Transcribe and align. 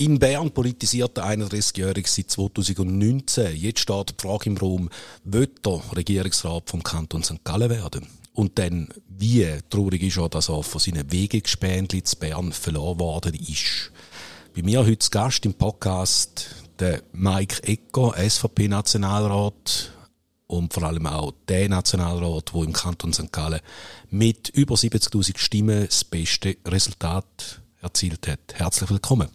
In 0.00 0.18
Bern 0.18 0.52
politisiert 0.52 1.16
der 1.16 1.24
31-Jährige 1.24 2.08
seit 2.08 2.30
2019. 2.30 3.56
Jetzt 3.56 3.80
steht 3.80 4.10
die 4.10 4.22
Frage 4.22 4.48
im 4.48 4.56
Raum, 4.56 4.88
wird 5.24 5.66
der 5.66 5.82
Regierungsrat 5.94 6.70
vom 6.70 6.82
Kanton 6.82 7.22
St. 7.22 7.44
Gallen 7.44 7.68
werden? 7.68 8.06
Und 8.32 8.58
dann, 8.58 8.88
wie 9.08 9.46
traurig 9.68 10.02
ist 10.02 10.18
auch, 10.18 10.28
dass 10.28 10.48
er 10.48 10.62
von 10.62 10.80
seinen 10.80 11.10
Wegegespändli 11.10 12.04
zu 12.04 12.16
Bern 12.16 12.52
verloren 12.52 13.00
worden 13.00 13.34
ist. 13.34 13.92
Bei 14.54 14.62
mir 14.62 14.86
heute 14.86 15.10
Gast 15.10 15.44
im 15.44 15.54
Podcast 15.54 16.54
der 16.78 17.02
Mike 17.12 17.62
Ecker, 17.64 18.14
SVP-Nationalrat 18.16 19.97
und 20.48 20.72
vor 20.74 20.82
allem 20.82 21.06
auch 21.06 21.32
der 21.46 21.68
Nationalrat, 21.68 22.52
der 22.52 22.62
im 22.62 22.72
Kanton 22.72 23.12
St. 23.12 23.30
Gallen 23.30 23.60
mit 24.10 24.48
über 24.48 24.74
70.000 24.74 25.38
Stimmen 25.38 25.84
das 25.86 26.02
beste 26.02 26.56
Resultat 26.66 27.60
erzielt 27.80 28.26
hat. 28.26 28.40
Herzlich 28.54 28.90
willkommen. 28.90 29.28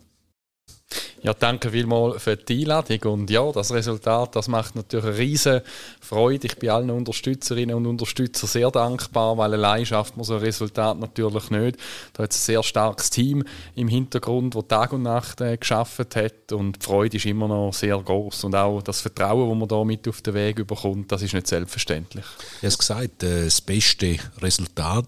Ja, 1.23 1.33
danke 1.33 1.71
vielmals 1.71 2.21
für 2.21 2.35
die 2.35 2.63
Einladung. 2.63 3.13
Und 3.13 3.29
ja, 3.29 3.49
das 3.53 3.71
Resultat, 3.71 4.35
das 4.35 4.49
macht 4.49 4.75
natürlich 4.75 5.05
eine 5.05 5.17
riesige 5.17 5.63
Freude. 6.01 6.47
Ich 6.47 6.57
bin 6.57 6.69
allen 6.69 6.89
Unterstützerinnen 6.89 7.77
und 7.77 7.85
Unterstützern 7.85 8.49
sehr 8.49 8.69
dankbar, 8.71 9.37
weil 9.37 9.53
allein 9.53 9.85
schafft 9.85 10.17
man 10.17 10.25
so 10.25 10.33
ein 10.33 10.41
Resultat 10.41 10.99
natürlich 10.99 11.49
nicht. 11.49 11.77
Da 12.11 12.23
hat 12.23 12.31
es 12.31 12.39
ein 12.39 12.45
sehr 12.45 12.63
starkes 12.63 13.09
Team 13.09 13.45
im 13.73 13.87
Hintergrund, 13.87 14.53
das 14.53 14.67
Tag 14.67 14.91
und 14.91 15.03
Nacht 15.03 15.39
äh, 15.39 15.55
geschafft 15.55 16.13
hat. 16.17 16.51
Und 16.51 16.81
die 16.81 16.85
Freude 16.85 17.15
ist 17.15 17.25
immer 17.25 17.47
noch 17.47 17.73
sehr 17.73 17.97
groß. 17.97 18.43
Und 18.43 18.55
auch 18.55 18.81
das 18.81 18.99
Vertrauen, 18.99 19.49
das 19.49 19.57
man 19.57 19.67
da 19.69 19.83
mit 19.85 20.05
auf 20.09 20.21
den 20.21 20.33
Weg 20.33 20.59
überkommt, 20.59 21.09
das 21.09 21.21
ist 21.21 21.33
nicht 21.33 21.47
selbstverständlich. 21.47 22.25
Du 22.59 22.67
hast 22.67 22.79
gesagt, 22.79 23.23
äh, 23.23 23.45
das 23.45 23.61
beste 23.61 24.17
Resultat 24.41 25.07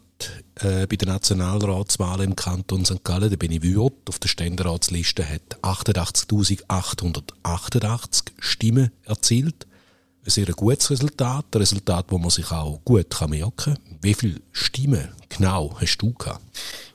äh, 0.61 0.87
bei 0.87 0.95
den 0.95 1.09
Nationalratswahlen 1.09 2.29
im 2.29 2.35
Kanton 2.35 2.85
St. 2.85 3.03
Gallen, 3.03 3.29
der 3.29 3.37
Benny 3.37 3.61
Würth 3.61 4.07
auf 4.07 4.19
der 4.19 4.29
Ständeratsliste 4.29 5.27
hat 5.27 5.57
88.888 6.05 8.23
Stimmen 8.39 8.91
erzielt. 9.03 9.67
Ein 10.25 10.31
sehr 10.31 10.47
gutes 10.47 10.89
Resultat, 10.89 11.45
ein 11.53 11.59
Resultat, 11.59 12.07
wo 12.09 12.17
man 12.17 12.31
sich 12.31 12.51
auch 12.51 12.79
gut 12.83 13.13
merken 13.29 13.53
kann. 13.55 13.77
Wie 14.01 14.15
viele 14.15 14.41
Stimmen 14.51 15.09
genau 15.29 15.77
hast 15.79 15.97
du 15.97 16.13
gehabt? 16.13 16.41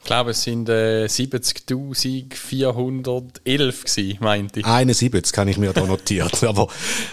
Ich 0.00 0.06
glaube, 0.06 0.30
es 0.30 0.42
sind 0.42 0.68
äh, 0.68 1.06
70.411 1.06 3.44
gewesen, 3.44 4.18
meinte 4.20 4.60
ich. 4.60 4.66
71 4.66 5.32
kann 5.32 5.46
ich 5.46 5.58
mir 5.58 5.72
da 5.72 5.86
notiert. 5.86 6.42
Aber 6.44 6.66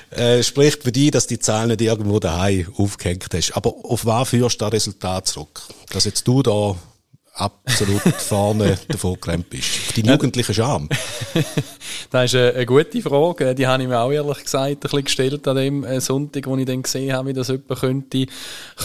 äh, 0.10 0.42
spricht 0.42 0.82
für 0.84 0.92
dich, 0.92 1.12
dass 1.12 1.28
die 1.28 1.38
Zahl 1.38 1.68
nicht 1.68 1.82
irgendwo 1.82 2.20
daheim 2.20 2.74
aufgehängt 2.78 3.28
hast. 3.34 3.52
Aber 3.52 3.76
auf 3.84 4.06
was 4.06 4.30
führst 4.30 4.60
du 4.62 4.66
das 4.66 4.74
Resultat 4.74 5.28
zurück? 5.28 5.62
Dass 5.92 6.06
jetzt 6.06 6.28
du 6.28 6.42
da 6.42 6.76
absolut 7.38 8.02
vorne 8.18 8.78
davon 8.88 9.18
gerannt 9.20 9.50
bist. 9.50 9.80
Auf 9.88 9.94
die 9.94 10.02
jugendliche 10.02 10.54
Scham. 10.54 10.90
das 12.12 12.34
ist 12.34 12.36
eine, 12.36 12.66
gute 12.66 13.02
Frage. 13.02 13.56
Die 13.56 13.68
habe 13.68 13.84
ich 13.84 13.90
mir 13.90 14.00
auch 14.00 14.12
ehrlich 14.12 14.44
gesagt 14.44 14.68
ein 14.68 14.80
bisschen 14.80 15.04
gestellt 15.04 15.48
an 15.48 15.56
dem 15.56 15.84
äh, 15.84 16.02
Sonntag, 16.02 16.48
wo 16.48 16.58
ich 16.58 16.66
dann 16.66 16.82
gesehen 16.82 17.14
habe, 17.14 17.30
wie 17.30 17.34
das 17.34 17.48
jemand 17.48 17.80
könnte 17.80 18.26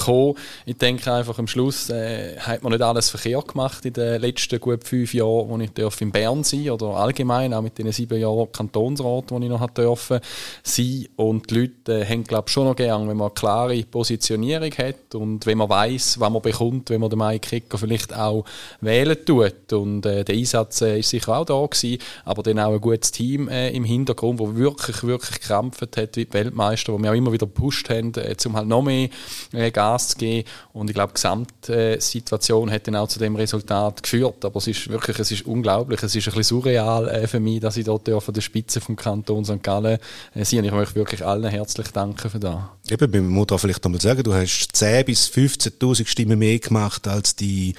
kommen. 0.05 0.35
Ich 0.67 0.77
denke 0.77 1.13
einfach, 1.13 1.39
am 1.39 1.47
Schluss 1.47 1.91
äh, 1.91 2.39
hat 2.39 2.63
man 2.63 2.73
nicht 2.73 2.83
alles 2.83 3.11
verkehrt 3.11 3.49
gemacht 3.49 3.85
in 3.85 3.95
den 3.95 4.21
letzten 4.21 4.61
gut 4.61 4.85
fünf 4.85 5.15
Jahren, 5.15 5.49
wo 5.49 5.59
ich 5.59 5.73
darf 5.73 6.01
in 6.01 6.13
Bern 6.13 6.45
sein 6.45 6.71
oder 6.71 6.89
allgemein 6.97 7.55
auch 7.55 7.63
mit 7.63 7.79
den 7.79 7.91
sieben 7.93 8.21
Jahren 8.21 8.53
Kantonsrat, 8.53 9.31
wo 9.31 9.39
ich 9.39 9.49
noch 9.49 9.71
dürfen 9.71 10.21
sein. 10.63 11.07
Und 11.17 11.51
die 11.51 11.55
Leute 11.55 12.01
äh, 12.01 12.05
haben, 12.05 12.25
glaube 12.25 12.45
ich, 12.49 12.53
schon 12.53 12.67
noch 12.67 12.77
gern, 12.77 13.09
wenn 13.09 13.17
man 13.17 13.29
eine 13.29 13.35
klare 13.35 13.83
Positionierung 13.83 14.73
hat 14.73 15.15
und 15.15 15.47
wenn 15.47 15.59
man 15.59 15.69
weiß, 15.69 16.21
was 16.21 16.31
man 16.31 16.43
bekommt, 16.43 16.91
wenn 16.91 17.01
man 17.01 17.11
den 17.11 17.19
Mike 17.19 17.49
Kicker 17.49 17.79
vielleicht 17.79 18.15
auch 18.15 18.42
wählen 18.81 19.17
tut. 19.25 19.73
Und 19.73 20.07
äh, 20.07 20.25
der 20.25 20.35
Einsatz 20.35 20.83
äh, 20.83 20.99
ist 20.99 21.11
sicher 21.11 21.37
auch 21.37 21.45
da 21.45 21.65
gewesen, 21.65 21.99
aber 22.25 22.43
dann 22.43 22.59
auch 22.59 22.73
ein 22.73 22.81
gutes 22.81 23.13
Team 23.13 23.49
äh, 23.49 23.71
im 23.71 23.85
Hintergrund, 23.85 24.39
wo 24.39 24.55
wirklich, 24.55 25.03
wirklich 25.05 25.41
gekrampft 25.41 25.97
hat, 25.97 26.17
wie 26.17 26.25
die 26.25 26.33
Weltmeister, 26.33 26.93
wo 26.93 26.99
wir 26.99 27.11
auch 27.11 27.17
immer 27.17 27.33
wieder 27.33 27.47
gepusht 27.47 27.91
haben, 27.91 28.13
äh, 28.15 28.35
um 28.47 28.57
halt 28.57 28.69
noch 28.69 28.83
mehr 28.83 29.09
äh, 29.53 29.71
Gas 29.71 30.09
zu 30.09 30.17
geben. 30.19 30.49
Und 30.73 30.91
ich 30.91 30.95
glaube, 30.95 31.13
die 31.13 31.15
Gesamtsituation 31.15 32.71
hat 32.71 32.87
dann 32.87 32.97
auch 32.97 33.09
zu 33.09 33.19
dem 33.19 33.37
Resultat 33.37 34.03
geführt. 34.03 34.45
Aber 34.45 34.59
es 34.59 34.67
ist 34.67 34.89
wirklich, 34.89 35.19
es 35.19 35.31
ist 35.31 35.47
unglaublich, 35.47 36.03
es 36.03 36.15
ist 36.15 36.29
ein 36.29 36.35
bisschen 36.35 36.59
surreal 36.59 37.09
äh, 37.09 37.27
für 37.27 37.41
mich, 37.41 37.61
dass 37.61 37.77
ich 37.77 37.85
dort 37.85 38.09
von 38.09 38.35
der 38.35 38.41
Spitze 38.41 38.81
vom 38.81 38.97
Kanton 38.97 39.45
St. 39.45 39.63
Gallen 39.63 39.99
äh, 40.35 40.45
sein. 40.45 40.65
Ich 40.65 40.73
möchte 40.73 40.95
wirklich 40.95 41.25
allen 41.25 41.45
herzlich 41.45 41.89
danken 41.89 42.31
für 42.31 42.39
das. 42.39 42.59
Eben, 42.91 43.11
man 43.11 43.27
muss 43.29 43.47
da 43.47 43.59
vielleicht 43.59 43.85
einmal 43.85 44.01
sagen, 44.01 44.23
du 44.23 44.35
hast 44.35 44.71
10.000 44.75 45.05
bis 45.05 45.29
15.000 45.29 46.07
Stimmen 46.07 46.39
mehr 46.39 46.59
gemacht 46.59 47.07
als 47.09 47.37
die 47.37 47.75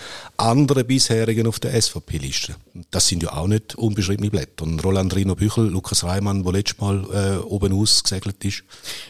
anderen 0.53 0.85
bisherigen 0.85 1.47
auf 1.47 1.59
der 1.59 1.81
SVP-Liste. 1.81 2.55
Das 2.91 3.07
sind 3.07 3.23
ja 3.23 3.33
auch 3.33 3.47
nicht 3.47 3.73
unbeschriebene 3.73 4.29
Blätter. 4.29 4.65
Und 4.65 4.83
Roland 4.83 5.15
Rino 5.15 5.33
Büchel, 5.33 5.67
Lukas 5.67 6.03
Reimann, 6.03 6.43
der 6.43 6.53
letztes 6.53 6.79
Mal 6.79 7.03
äh, 7.11 7.37
oben 7.43 7.73
ausgesegelt 7.73 8.43
ist. 8.45 8.63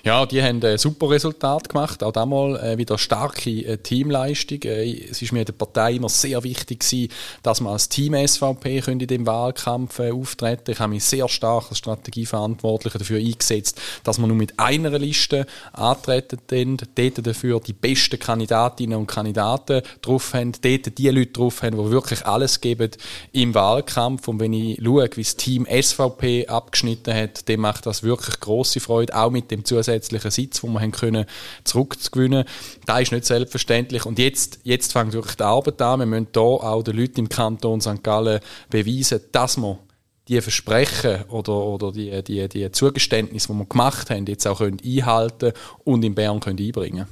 Ja, 0.05 0.25
die 0.25 0.41
haben 0.41 0.63
ein 0.63 0.77
super 0.77 1.09
Resultat 1.09 1.67
gemacht. 1.67 2.01
Auch 2.01 2.13
damals 2.13 2.61
äh, 2.61 2.77
wieder 2.77 2.97
starke 2.97 3.49
äh, 3.49 3.77
Teamleistung. 3.77 4.61
Äh, 4.63 5.09
es 5.09 5.21
ist 5.21 5.33
mir 5.33 5.39
in 5.39 5.45
der 5.45 5.53
Partei 5.53 5.95
immer 5.95 6.07
sehr 6.07 6.43
wichtig 6.43 6.79
gewesen, 6.79 7.11
dass 7.41 7.59
man 7.59 7.73
als 7.73 7.89
Team 7.89 8.15
SVP 8.15 8.81
in 8.87 8.99
dem 8.99 9.25
Wahlkampf 9.25 9.99
äh, 9.99 10.11
auftreten 10.11 10.71
Ich 10.71 10.79
habe 10.79 10.93
mich 10.93 11.03
sehr 11.03 11.27
stark 11.27 11.65
als 11.69 11.79
Strategieverantwortlicher 11.79 12.99
dafür 12.99 13.19
eingesetzt, 13.19 13.81
dass 14.05 14.17
man 14.17 14.29
nur 14.29 14.37
mit 14.37 14.57
einer 14.59 14.97
Liste 14.97 15.45
antreten, 15.73 16.39
dort 16.47 17.27
dafür 17.27 17.59
die 17.59 17.73
besten 17.73 18.19
Kandidatinnen 18.19 18.97
und 18.97 19.07
Kandidaten 19.07 19.81
drauf 20.01 20.33
haben, 20.33 20.53
dort 20.61 20.97
die 20.97 21.09
Leute 21.09 21.32
drauf 21.37 21.61
haben, 21.61 21.77
die 21.77 21.91
wirklich 21.91 22.25
alles 22.25 22.61
geben 22.61 22.91
im 23.31 23.53
Wahlkampf. 23.53 24.27
Und 24.27 24.39
wenn 24.39 24.53
ich 24.53 24.79
schaue, 24.83 25.09
wie 25.15 25.23
das 25.23 25.35
Team 25.35 25.65
SVP 25.65 26.47
abgeschnitten 26.47 27.13
hat, 27.13 27.47
dann 27.49 27.59
macht 27.59 27.85
das 27.85 28.03
wirklich 28.03 28.39
große 28.39 28.79
Freude, 28.79 29.15
auch 29.15 29.31
mit 29.31 29.51
dem 29.51 29.65
zusätzlichen 29.65 30.31
Sitz, 30.31 30.61
den 30.61 30.73
wir 30.73 30.81
haben 30.81 30.91
können, 30.91 31.25
zurückzugewinnen. 31.63 32.45
Das 32.85 33.01
ist 33.01 33.11
nicht 33.11 33.25
selbstverständlich. 33.25 34.05
Und 34.05 34.19
jetzt, 34.19 34.59
jetzt 34.63 34.93
fängt 34.93 35.13
wirklich 35.13 35.35
die 35.35 35.43
Arbeit 35.43 35.81
an. 35.81 35.99
Wir 35.99 36.05
müssen 36.05 36.27
hier 36.33 36.41
auch 36.41 36.83
den 36.83 36.97
Leuten 36.97 37.19
im 37.19 37.29
Kanton 37.29 37.81
St. 37.81 38.03
Gallen 38.03 38.39
beweisen, 38.69 39.21
dass 39.31 39.57
wir 39.57 39.79
die 40.27 40.39
Versprechen 40.39 41.23
oder, 41.29 41.53
oder 41.53 41.91
die, 41.91 42.23
die, 42.23 42.47
die 42.47 42.71
Zugeständnisse, 42.71 43.49
die 43.51 43.59
wir 43.59 43.65
gemacht 43.65 44.09
haben, 44.09 44.25
jetzt 44.25 44.47
auch 44.47 44.59
können 44.59 44.79
einhalten 44.83 45.51
und 45.83 46.03
in 46.03 46.15
Bern 46.15 46.39
können 46.39 46.59
einbringen 46.59 47.07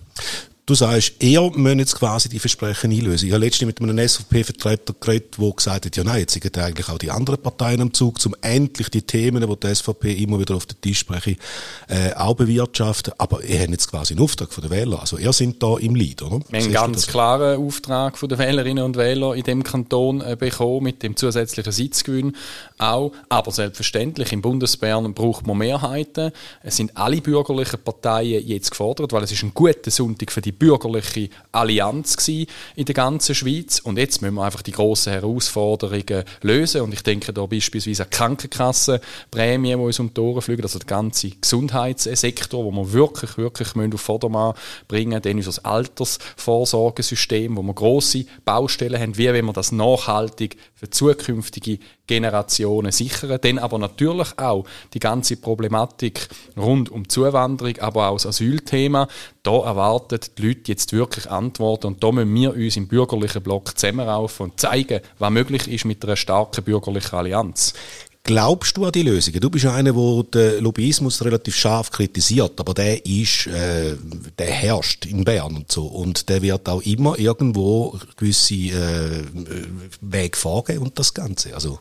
Du 0.71 0.75
sagst, 0.75 1.15
er 1.19 1.51
müssen 1.51 1.79
jetzt 1.79 1.95
quasi 1.95 2.29
die 2.29 2.39
Versprechen 2.39 2.93
einlösen. 2.93 3.27
Ich 3.27 3.33
habe 3.33 3.43
letztens 3.43 3.67
mit 3.67 3.81
einem 3.81 4.07
SVP-Vertreter 4.07 4.93
geredet, 4.97 5.35
der 5.37 5.51
gesagt 5.51 5.85
hat, 5.85 5.97
ja 5.97 6.03
nein, 6.05 6.21
jetzt 6.21 6.31
sind 6.31 6.57
eigentlich 6.57 6.87
auch 6.87 6.97
die 6.97 7.11
anderen 7.11 7.41
Parteien 7.41 7.81
am 7.81 7.93
Zug, 7.93 8.25
um 8.25 8.33
endlich 8.41 8.87
die 8.87 9.01
Themen, 9.01 9.45
die 9.45 9.59
die 9.59 9.75
SVP 9.75 10.13
immer 10.13 10.39
wieder 10.39 10.55
auf 10.55 10.65
den 10.65 10.79
Tisch 10.79 10.99
sprechen, 10.99 11.35
äh, 11.89 12.13
auch 12.13 12.35
bewirtschaften. 12.35 13.11
Aber 13.17 13.43
er 13.43 13.63
hat 13.63 13.69
jetzt 13.69 13.89
quasi 13.89 14.13
einen 14.13 14.23
Auftrag 14.23 14.53
von 14.53 14.61
den 14.61 14.71
Wählern. 14.71 15.01
Also 15.01 15.17
er 15.17 15.33
sind 15.33 15.61
da 15.61 15.75
im 15.77 15.93
Lead, 15.93 16.21
oder? 16.21 16.39
Wir 16.47 16.59
haben 16.59 16.65
einen 16.67 16.73
ganz 16.73 17.05
klaren 17.05 17.61
Auftrag 17.61 18.17
von 18.17 18.29
den 18.29 18.39
Wählerinnen 18.39 18.85
und 18.85 18.95
Wählern 18.95 19.37
in 19.37 19.43
dem 19.43 19.63
Kanton 19.63 20.21
äh, 20.21 20.37
bekommen, 20.39 20.83
mit 20.83 21.03
dem 21.03 21.17
zusätzlichen 21.17 21.73
Sitzgewinn 21.73 22.37
auch. 22.77 23.11
Aber 23.27 23.51
selbstverständlich, 23.51 24.31
im 24.31 24.41
Bundesbern 24.41 25.13
braucht 25.13 25.45
man 25.45 25.57
Mehrheiten. 25.57 26.31
Es 26.63 26.77
sind 26.77 26.95
alle 26.95 27.19
bürgerlichen 27.19 27.83
Parteien 27.83 28.47
jetzt 28.47 28.71
gefordert, 28.71 29.11
weil 29.11 29.23
es 29.23 29.33
ist 29.33 29.43
ein 29.43 29.53
guter 29.53 29.91
Sonntag 29.91 30.31
für 30.31 30.39
die 30.39 30.60
bürgerliche 30.61 31.29
Allianz 31.51 32.27
in 32.27 32.45
der 32.85 32.93
ganzen 32.93 33.33
Schweiz. 33.33 33.79
Und 33.79 33.97
jetzt 33.97 34.21
müssen 34.21 34.35
wir 34.35 34.43
einfach 34.43 34.61
die 34.61 34.71
grossen 34.71 35.11
Herausforderungen 35.11 36.23
lösen. 36.43 36.81
Und 36.81 36.93
ich 36.93 37.01
denke 37.01 37.33
da 37.33 37.47
beispielsweise 37.47 38.03
an 38.03 38.11
Krankenkassenprämien, 38.11 39.79
die 39.79 39.85
uns 39.85 39.99
um 39.99 40.13
die 40.13 40.21
Ohren 40.21 40.43
fliegen, 40.43 40.61
also 40.61 40.77
der 40.77 40.85
ganze 40.85 41.31
Gesundheitssektor, 41.31 42.63
wo 42.63 42.69
wir 42.71 42.93
wirklich, 42.93 43.37
wirklich 43.37 43.69
auf 43.75 44.01
Vordermann 44.01 44.53
bringen 44.87 45.09
müssen. 45.09 45.23
Dann 45.23 45.37
unser 45.37 45.65
Altersvorsorgesystem, 45.65 47.57
wo 47.57 47.63
wir 47.63 47.73
grosse 47.73 48.25
Baustellen 48.45 49.01
haben, 49.01 49.17
wie 49.17 49.33
wenn 49.33 49.45
wir 49.45 49.53
das 49.53 49.71
nachhaltig 49.71 50.57
für 50.75 50.91
zukünftige 50.91 51.79
Generationen 52.11 52.91
sichern. 52.91 53.39
Dann 53.41 53.57
aber 53.57 53.79
natürlich 53.79 54.37
auch 54.37 54.65
die 54.93 54.99
ganze 54.99 55.37
Problematik 55.37 56.27
rund 56.57 56.91
um 56.91 57.07
Zuwanderung, 57.07 57.77
aber 57.79 58.09
auch 58.09 58.15
das 58.15 58.25
Asylthema. 58.25 59.07
Da 59.43 59.63
erwarten 59.63 60.19
die 60.37 60.40
Leute 60.41 60.71
jetzt 60.71 60.93
wirklich 60.93 61.29
Antworten 61.29 61.87
und 61.87 62.03
da 62.03 62.11
müssen 62.11 62.33
wir 62.33 62.53
uns 62.53 62.77
im 62.77 62.87
bürgerlichen 62.87 63.41
Block 63.41 63.77
zusammenraufen 63.77 64.45
und 64.45 64.59
zeigen, 64.59 65.01
was 65.19 65.31
möglich 65.31 65.67
ist 65.67 65.85
mit 65.85 66.03
einer 66.03 66.15
starken 66.15 66.63
bürgerlichen 66.63 67.15
Allianz. 67.15 67.73
Glaubst 68.23 68.77
du 68.77 68.85
an 68.85 68.91
die 68.91 69.01
Lösungen? 69.01 69.39
Du 69.39 69.49
bist 69.49 69.65
einer, 69.65 69.93
der 69.93 70.23
den 70.23 70.63
Lobbyismus 70.63 71.25
relativ 71.25 71.55
scharf 71.55 71.89
kritisiert, 71.89 72.59
aber 72.59 72.75
der 72.75 73.03
ist, 73.03 73.47
äh, 73.47 73.95
der 74.37 74.51
herrscht 74.51 75.07
in 75.07 75.23
Bern 75.23 75.55
und 75.55 75.71
so 75.71 75.87
und 75.87 76.29
der 76.29 76.43
wird 76.43 76.69
auch 76.69 76.83
immer 76.83 77.17
irgendwo 77.17 77.97
gewisse 78.17 78.53
äh, 78.53 79.23
Wege 80.01 80.37
vorgehen 80.37 80.79
und 80.79 80.99
das 80.99 81.15
Ganze. 81.15 81.55
Also 81.55 81.79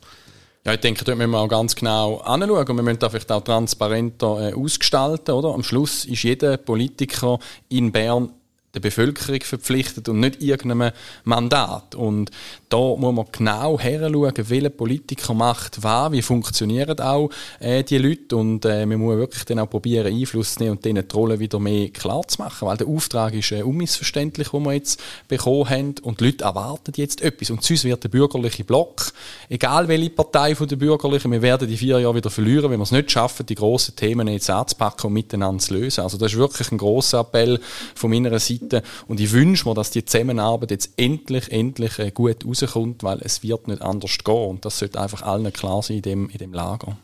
Ja, 0.65 0.73
ich 0.73 0.81
denke, 0.81 1.05
dort 1.05 1.19
müssen 1.19 1.31
wir 1.31 1.41
auch 1.41 1.49
ganz 1.49 1.75
genau 1.75 2.19
anschauen. 2.19 2.77
Wir 2.77 2.83
müssen 2.83 2.99
da 2.99 3.11
vielleicht 3.11 3.33
auch 3.33 3.45
transparenter 3.45 4.51
äh, 4.51 4.55
ausgestalten, 4.55 5.33
oder? 5.33 5.53
Am 5.53 5.63
Schluss 5.63 6.07
ist 6.07 6.23
jeder 6.23 6.57
Politiker 6.57 7.39
in 7.69 7.93
Bern 7.93 8.31
der 8.75 8.81
Bevölkerung 8.81 9.41
verpflichtet 9.41 10.09
und 10.09 10.21
nicht 10.21 10.43
irgendeinem 10.43 10.93
Mandat. 11.25 11.95
Und 11.95 12.31
da 12.69 12.79
muss 12.79 13.15
man 13.15 13.27
genau 13.33 13.79
heranschauen, 13.79 14.33
welcher 14.37 14.71
Politiker 14.71 15.35
macht 15.35 15.83
was, 15.83 16.13
wie 16.13 16.23
funktionieren 16.23 16.99
auch 17.01 17.31
äh, 17.59 17.83
die 17.83 17.99
Leute 17.99 18.37
und 18.37 18.65
äh, 18.65 18.87
man 18.87 18.99
muss 18.99 19.17
wirklich 19.17 19.45
dann 19.45 19.59
auch 19.59 19.69
probieren, 19.69 20.07
Einfluss 20.07 20.55
zu 20.55 20.61
nehmen 20.61 20.77
und 20.77 20.85
denen 20.85 21.07
die 21.07 21.15
Rolle 21.15 21.41
wieder 21.41 21.59
mehr 21.59 21.89
klar 21.89 22.27
zu 22.29 22.41
machen, 22.41 22.69
weil 22.69 22.77
der 22.77 22.87
Auftrag 22.87 23.35
ist 23.35 23.51
äh, 23.51 23.63
unmissverständlich, 23.63 24.51
den 24.51 24.63
wir 24.63 24.75
jetzt 24.75 25.01
bekommen 25.27 25.69
haben 25.69 25.95
und 26.03 26.21
die 26.21 26.27
Leute 26.27 26.45
erwarten 26.45 26.93
jetzt 26.95 27.23
etwas 27.23 27.51
und 27.51 27.65
sonst 27.65 27.85
wird 27.85 28.05
der 28.05 28.09
bürgerliche 28.09 28.63
Block, 28.63 29.13
egal 29.49 29.89
welche 29.89 30.11
Partei 30.11 30.55
von 30.55 30.69
der 30.69 30.77
Bürgerlichen, 30.77 31.33
wir 31.33 31.43
werden 31.43 31.69
die 31.69 31.77
vier 31.77 31.99
Jahre 31.99 32.15
wieder 32.15 32.31
verlieren, 32.31 32.71
wenn 32.71 32.79
wir 32.79 32.85
es 32.85 32.93
nicht 32.93 33.11
schaffen, 33.11 33.47
die 33.47 33.57
grossen 33.57 33.97
Themen 33.97 34.29
jetzt 34.29 34.49
anzupacken 34.49 35.09
und 35.09 35.15
miteinander 35.15 35.61
zu 35.61 35.75
lösen. 35.75 36.03
Also 36.03 36.19
das 36.19 36.33
ist 36.33 36.39
wirklich 36.39 36.71
ein 36.71 36.79
grosser 36.79 37.21
Appell 37.21 37.59
von 37.95 38.11
meiner 38.11 38.39
Seite 38.39 38.60
und 39.09 39.21
ich 39.21 39.33
wünsche 39.33 39.69
mir, 39.69 39.75
dass 39.75 39.91
die 39.91 40.05
Zusammenarbeit 40.05 40.71
jetzt 40.71 40.91
endlich, 40.97 41.51
endlich 41.51 41.99
äh, 41.99 42.11
gut 42.11 42.45
raus 42.45 42.63
rauskommt, 42.63 43.03
weil 43.03 43.21
es 43.23 43.43
wird 43.43 43.69
nicht 43.69 43.83
anders 43.83 44.19
gehen. 44.19 44.49
Und 44.49 44.65
das 44.65 44.79
sollte 44.79 45.01
einfach 45.01 45.23
allen 45.23 45.53
klar 45.53 45.83
sein 45.83 45.99
in 45.99 46.03
dem, 46.03 46.31
in 46.31 46.39
dem 46.39 46.53
Lager. 46.53 46.97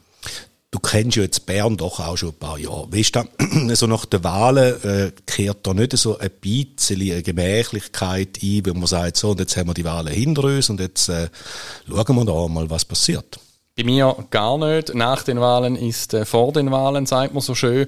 Du 0.70 0.80
kennst 0.80 1.16
ja 1.16 1.22
jetzt 1.22 1.46
Bern 1.46 1.76
doch 1.76 2.00
auch 2.00 2.16
schon 2.16 2.30
ein 2.30 2.38
paar 2.38 2.58
Jahre. 2.58 2.92
Weißt 2.92 3.16
du, 3.16 3.74
so 3.74 3.86
nach 3.86 4.04
den 4.04 4.22
Wahlen 4.24 4.82
äh, 4.82 5.12
kehrt 5.24 5.66
da 5.66 5.72
nicht 5.72 5.96
so 5.96 6.18
ein 6.18 6.30
bisschen 6.40 7.00
eine 7.00 7.22
Gemächlichkeit 7.22 8.42
ein, 8.42 8.66
wenn 8.66 8.78
man 8.78 8.86
sagt, 8.86 9.16
so, 9.16 9.30
und 9.30 9.40
jetzt 9.40 9.56
haben 9.56 9.68
wir 9.68 9.74
die 9.74 9.84
Wahlen 9.84 10.12
hinter 10.12 10.44
uns 10.44 10.68
und 10.68 10.80
jetzt 10.80 11.08
äh, 11.08 11.28
schauen 11.88 12.16
wir 12.16 12.24
da 12.24 12.48
mal, 12.48 12.68
was 12.68 12.84
passiert. 12.84 13.38
Bei 13.78 13.84
mir 13.84 14.16
gar 14.30 14.56
nicht. 14.56 14.94
Nach 14.94 15.22
den 15.22 15.38
Wahlen 15.38 15.76
ist 15.76 16.14
äh, 16.14 16.24
vor 16.24 16.50
den 16.50 16.70
Wahlen, 16.70 17.04
sagt 17.04 17.34
man 17.34 17.42
so 17.42 17.54
schön. 17.54 17.86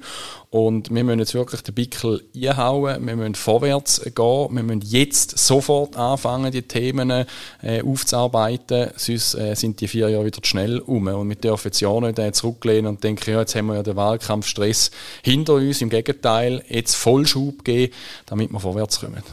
Und 0.51 0.93
wir 0.93 1.03
müssen 1.03 1.17
jetzt 1.17 1.33
wirklich 1.33 1.61
den 1.61 1.73
Bickel 1.73 2.23
einhauen, 2.35 3.07
wir 3.07 3.15
müssen 3.15 3.33
vorwärts 3.33 3.99
gehen, 4.03 4.47
wir 4.51 4.63
müssen 4.63 4.81
jetzt 4.81 5.39
sofort 5.39 5.97
anfangen, 5.97 6.51
die 6.51 6.61
Themen 6.61 7.09
äh, 7.09 7.81
aufzuarbeiten, 7.81 8.91
sonst 8.97 9.33
äh, 9.33 9.55
sind 9.55 9.81
die 9.81 9.87
vier 9.87 10.09
Jahre 10.09 10.25
wieder 10.25 10.43
zu 10.43 10.47
schnell 10.47 10.77
um. 10.77 11.07
Und 11.07 11.29
wir 11.29 11.35
dürfen 11.35 11.69
jetzt 11.69 11.79
ja 11.79 11.99
nicht 11.99 12.19
äh, 12.19 12.31
zurücklehnen 12.33 12.85
und 12.85 13.03
denken, 13.03 13.31
ja, 13.31 13.39
jetzt 13.39 13.55
haben 13.55 13.65
wir 13.65 13.75
ja 13.75 13.83
den 13.83 13.95
Wahlkampfstress 13.95 14.91
hinter 15.23 15.55
uns. 15.55 15.81
Im 15.81 15.89
Gegenteil, 15.89 16.63
jetzt 16.69 16.97
Vollschub 16.97 17.65
geben, 17.65 17.93
damit 18.27 18.51
wir 18.51 18.59
vorwärts 18.59 18.99
kommen. 18.99 19.23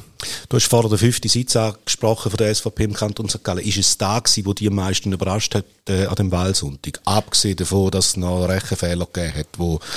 Du 0.48 0.56
hast 0.56 0.66
vorher 0.66 0.88
den 0.88 0.98
fünften 0.98 1.28
Sitz 1.28 1.56
angesprochen 1.56 2.30
von 2.30 2.38
der 2.38 2.54
SVP 2.54 2.84
im 2.84 2.94
Kanton 2.94 3.28
St. 3.28 3.44
Gallen. 3.44 3.64
Ist 3.64 3.78
es 3.78 3.98
da 3.98 4.18
gewesen, 4.18 4.46
wo 4.46 4.54
die 4.54 4.68
am 4.68 4.74
meisten 4.74 5.12
überrascht 5.12 5.54
hat 5.54 5.64
äh, 5.88 6.06
an 6.06 6.14
dem 6.14 6.32
Wahlsonntag? 6.32 7.00
Abgesehen 7.04 7.56
davon, 7.56 7.90
dass 7.90 8.08
es 8.08 8.16
noch 8.16 8.46
Rechenfehler 8.46 9.06
gegeben 9.06 9.34
hat, 9.34 9.48
wo 9.56 9.80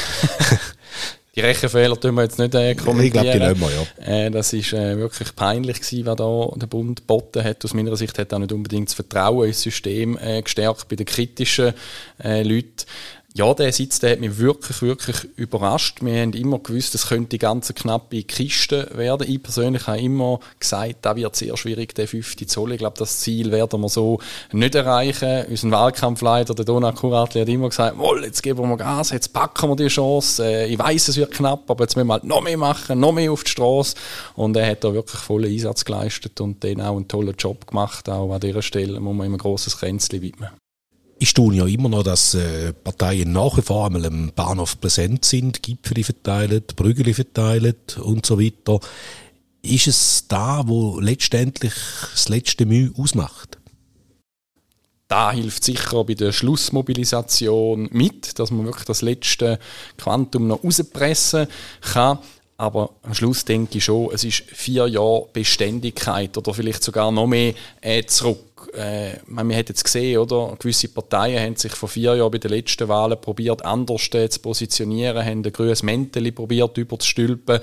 Die 1.35 1.41
Rechenfehler 1.41 1.97
tun 1.97 2.15
wir 2.15 2.23
jetzt 2.23 2.37
nicht 2.37 2.53
äh, 2.55 2.75
kommentieren. 2.75 3.05
Ich 3.05 3.13
glaube, 3.13 3.31
die 3.31 3.39
nehmen 3.39 3.61
wir, 3.61 4.05
ja. 4.05 4.25
Äh, 4.25 4.31
das 4.31 4.51
ist 4.51 4.73
äh, 4.73 4.97
wirklich 4.97 5.33
peinlich 5.35 5.79
gewesen, 5.79 6.05
was 6.05 6.15
da 6.17 6.49
der 6.55 6.67
Bund 6.67 6.99
geboten 6.99 7.43
hat. 7.43 7.63
Aus 7.63 7.73
meiner 7.73 7.95
Sicht 7.95 8.17
hat 8.17 8.33
auch 8.33 8.39
nicht 8.39 8.51
unbedingt 8.51 8.89
das 8.89 8.95
Vertrauen 8.95 9.47
ins 9.47 9.61
System 9.61 10.17
äh, 10.17 10.41
gestärkt 10.41 10.89
bei 10.89 10.97
den 10.97 11.05
kritischen 11.05 11.73
äh, 12.21 12.43
Leuten 12.43 12.85
ja, 13.39 13.53
der 13.53 13.71
Sitz 13.71 13.99
der 13.99 14.11
hat 14.11 14.19
mich 14.19 14.37
wirklich, 14.37 14.81
wirklich 14.81 15.29
überrascht. 15.37 15.99
Wir 16.01 16.21
haben 16.21 16.33
immer 16.33 16.59
gewusst, 16.59 16.93
es 16.93 17.07
könnte 17.07 17.29
die 17.29 17.37
ganze 17.37 17.73
knappe 17.73 18.21
Kiste 18.23 18.89
werden. 18.95 19.31
Ich 19.31 19.41
persönlich 19.41 19.87
habe 19.87 20.01
immer 20.01 20.41
gesagt, 20.59 20.97
da 21.03 21.15
wird 21.15 21.37
sehr 21.37 21.55
schwierig, 21.55 21.95
der 21.95 22.09
50 22.09 22.49
Zoll. 22.49 22.73
Ich 22.73 22.79
glaube, 22.79 22.97
das 22.99 23.19
Ziel 23.19 23.51
werden 23.51 23.79
wir 23.79 23.87
so 23.87 24.19
nicht 24.51 24.75
erreichen. 24.75 25.45
Unser 25.49 25.71
Wahlkampfleiter, 25.71 26.53
der 26.53 26.65
Donat 26.65 26.97
Kuratli, 26.97 27.39
hat 27.39 27.47
immer 27.47 27.69
gesagt, 27.69 27.95
Moll, 27.95 28.25
jetzt 28.25 28.43
geben 28.43 28.67
wir 28.67 28.75
Gas, 28.75 29.11
jetzt 29.11 29.31
packen 29.31 29.69
wir 29.69 29.77
die 29.77 29.87
Chance. 29.87 30.43
Äh, 30.43 30.67
ich 30.67 30.77
weiß, 30.77 31.07
es 31.07 31.15
wird 31.15 31.31
knapp, 31.31 31.71
aber 31.71 31.85
jetzt 31.85 31.95
müssen 31.95 32.07
wir 32.07 32.15
halt 32.15 32.25
noch 32.25 32.41
mehr 32.41 32.57
machen, 32.57 32.99
noch 32.99 33.13
mehr 33.13 33.31
auf 33.31 33.45
die 33.45 33.51
Straße. 33.51 33.95
Und 34.35 34.57
er 34.57 34.69
hat 34.69 34.83
da 34.83 34.93
wirklich 34.93 35.21
vollen 35.21 35.49
Einsatz 35.49 35.85
geleistet 35.85 36.41
und 36.41 36.61
dann 36.65 36.81
auch 36.81 36.97
einen 36.97 37.07
tollen 37.07 37.35
Job 37.37 37.67
gemacht. 37.67 38.09
Auch 38.09 38.33
an 38.33 38.41
dieser 38.41 38.61
Stelle 38.61 38.99
muss 38.99 39.15
man 39.15 39.27
ihm 39.27 39.35
ein 39.35 39.37
grosses 39.37 39.77
Kränzchen 39.77 40.21
widmen 40.21 40.49
ich 41.19 41.33
tue 41.33 41.55
ja 41.55 41.65
immer 41.65 41.89
noch, 41.89 42.03
dass 42.03 42.33
äh, 42.33 42.73
Parteien 42.73 43.31
nach 43.33 43.57
wie 43.57 43.61
vor 43.61 43.85
einmal 43.85 44.05
am 44.05 44.31
Bahnhof 44.33 44.79
präsent 44.79 45.25
sind, 45.25 45.61
Gipfel 45.61 46.03
verteilen, 46.03 46.63
Brügel 46.75 47.13
verteilen 47.13 47.75
und 48.01 48.25
so 48.25 48.39
weiter. 48.39 48.79
Ist 49.61 49.87
es 49.87 50.25
da, 50.29 50.63
wo 50.65 50.99
letztendlich 50.99 51.73
das 52.11 52.29
letzte 52.29 52.65
Mühe 52.65 52.93
ausmacht? 52.97 53.57
Da 55.09 55.31
hilft 55.31 55.63
sicher 55.63 56.03
bei 56.05 56.13
der 56.13 56.31
Schlussmobilisation 56.31 57.89
mit, 57.91 58.39
dass 58.39 58.51
man 58.51 58.65
wirklich 58.65 58.85
das 58.85 59.01
letzte 59.01 59.59
Quantum 59.97 60.47
noch 60.47 60.63
rauspressen 60.63 61.47
kann. 61.81 62.19
Aber 62.57 62.91
am 63.03 63.13
Schluss 63.13 63.45
denke 63.45 63.77
ich 63.77 63.85
schon, 63.85 64.09
es 64.13 64.23
ist 64.23 64.43
vier 64.47 64.87
Jahre 64.87 65.27
Beständigkeit 65.33 66.37
oder 66.37 66.53
vielleicht 66.53 66.83
sogar 66.83 67.11
noch 67.11 67.25
mehr 67.25 67.53
äh, 67.81 68.03
zurück 68.03 68.48
äh, 68.73 69.17
man 69.27 69.53
hat 69.53 69.69
jetzt 69.69 69.83
gesehen, 69.83 70.19
oder? 70.19 70.55
Gewisse 70.59 70.87
Parteien 70.87 71.43
haben 71.43 71.55
sich 71.55 71.73
vor 71.73 71.89
vier 71.89 72.15
Jahren 72.15 72.31
bei 72.31 72.37
den 72.37 72.51
letzten 72.51 72.87
Wahlen 72.87 73.19
probiert, 73.19 73.63
anders 73.65 74.09
zu 74.09 74.39
positionieren, 74.39 75.25
haben 75.25 75.43
ein 75.45 75.51
grünes 75.51 75.83
Mäntel 75.83 76.31
probiert 76.31 76.77
überzustülpen. 76.77 77.59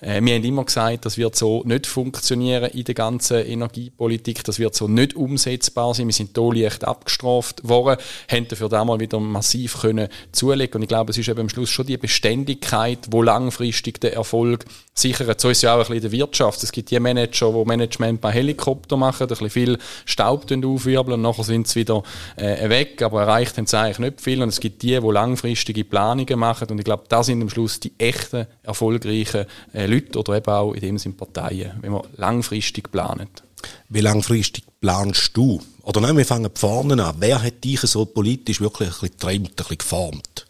Äh, 0.00 0.20
wir 0.22 0.34
haben 0.34 0.44
immer 0.44 0.64
gesagt, 0.64 1.06
das 1.06 1.18
wird 1.18 1.36
so 1.36 1.62
nicht 1.64 1.86
funktionieren 1.86 2.70
in 2.70 2.84
der 2.84 2.94
ganzen 2.94 3.38
Energiepolitik, 3.38 4.44
das 4.44 4.58
wird 4.58 4.74
so 4.74 4.88
nicht 4.88 5.16
umsetzbar 5.16 5.94
sein. 5.94 6.06
Wir 6.06 6.14
sind 6.14 6.36
hier 6.36 6.54
leicht 6.54 6.84
abgestraft 6.84 7.68
worden, 7.68 8.00
haben 8.30 8.48
dafür 8.48 8.68
damals 8.68 9.00
wieder 9.00 9.20
massiv 9.20 9.80
können 9.80 10.08
zulegen 10.32 10.76
und 10.76 10.82
ich 10.82 10.88
glaube, 10.88 11.10
es 11.10 11.18
ist 11.18 11.28
eben 11.28 11.40
am 11.40 11.48
Schluss 11.48 11.70
schon 11.70 11.86
die 11.86 11.96
Beständigkeit, 11.96 12.98
wo 13.10 13.22
langfristig 13.22 14.00
der 14.00 14.14
Erfolg 14.14 14.64
sichert. 14.94 15.40
So 15.40 15.48
ist 15.48 15.58
es 15.58 15.62
ja 15.62 15.74
auch 15.74 15.78
ein 15.78 15.80
bisschen 15.80 15.96
in 15.96 16.02
der 16.02 16.12
Wirtschaft. 16.12 16.62
Es 16.62 16.72
gibt 16.72 16.90
die 16.90 17.00
Manager, 17.00 17.52
die 17.52 17.64
Management 17.64 18.20
bei 18.20 18.32
Helikopter 18.32 18.96
machen, 18.96 19.24
ein 19.24 19.28
bisschen 19.28 19.50
viel 19.50 19.78
Staub 20.04 20.39
aufwirbeln 20.44 21.14
und 21.14 21.22
nachher 21.22 21.44
sind 21.44 21.68
sie 21.68 21.80
wieder 21.80 22.02
äh, 22.36 22.68
weg, 22.68 23.02
aber 23.02 23.22
erreicht 23.22 23.56
haben 23.56 23.66
sie 23.66 23.78
eigentlich 23.78 23.98
nicht 23.98 24.20
viel. 24.20 24.42
Und 24.42 24.48
es 24.48 24.60
gibt 24.60 24.82
die, 24.82 24.98
die 25.00 25.10
langfristige 25.10 25.84
Planungen 25.84 26.38
machen 26.38 26.68
und 26.70 26.78
ich 26.78 26.84
glaube, 26.84 27.04
das 27.08 27.26
sind 27.26 27.42
am 27.42 27.48
Schluss 27.48 27.80
die 27.80 27.92
echten, 27.98 28.46
erfolgreichen 28.62 29.46
äh, 29.72 29.86
Leute 29.86 30.18
oder 30.18 30.36
eben 30.36 30.50
auch 30.50 30.72
in 30.72 30.80
dem 30.80 30.98
Sinne 30.98 31.14
Parteien, 31.14 31.72
wenn 31.80 31.92
man 31.92 32.02
langfristig 32.16 32.90
plant. 32.90 33.42
Wie 33.88 34.00
langfristig 34.00 34.64
planst 34.80 35.36
du? 35.36 35.60
Oder 35.82 36.00
nein, 36.00 36.16
wir 36.16 36.24
fangen 36.24 36.50
vorne 36.54 37.02
an. 37.04 37.16
Wer 37.18 37.42
hat 37.42 37.64
dich 37.64 37.80
so 37.80 38.04
politisch 38.04 38.60
wirklich 38.60 38.88
ein 38.88 38.92
bisschen 38.92 39.10
getrimmt, 39.18 39.50
ein 39.50 39.56
bisschen 39.56 39.78
geformt? 39.78 40.46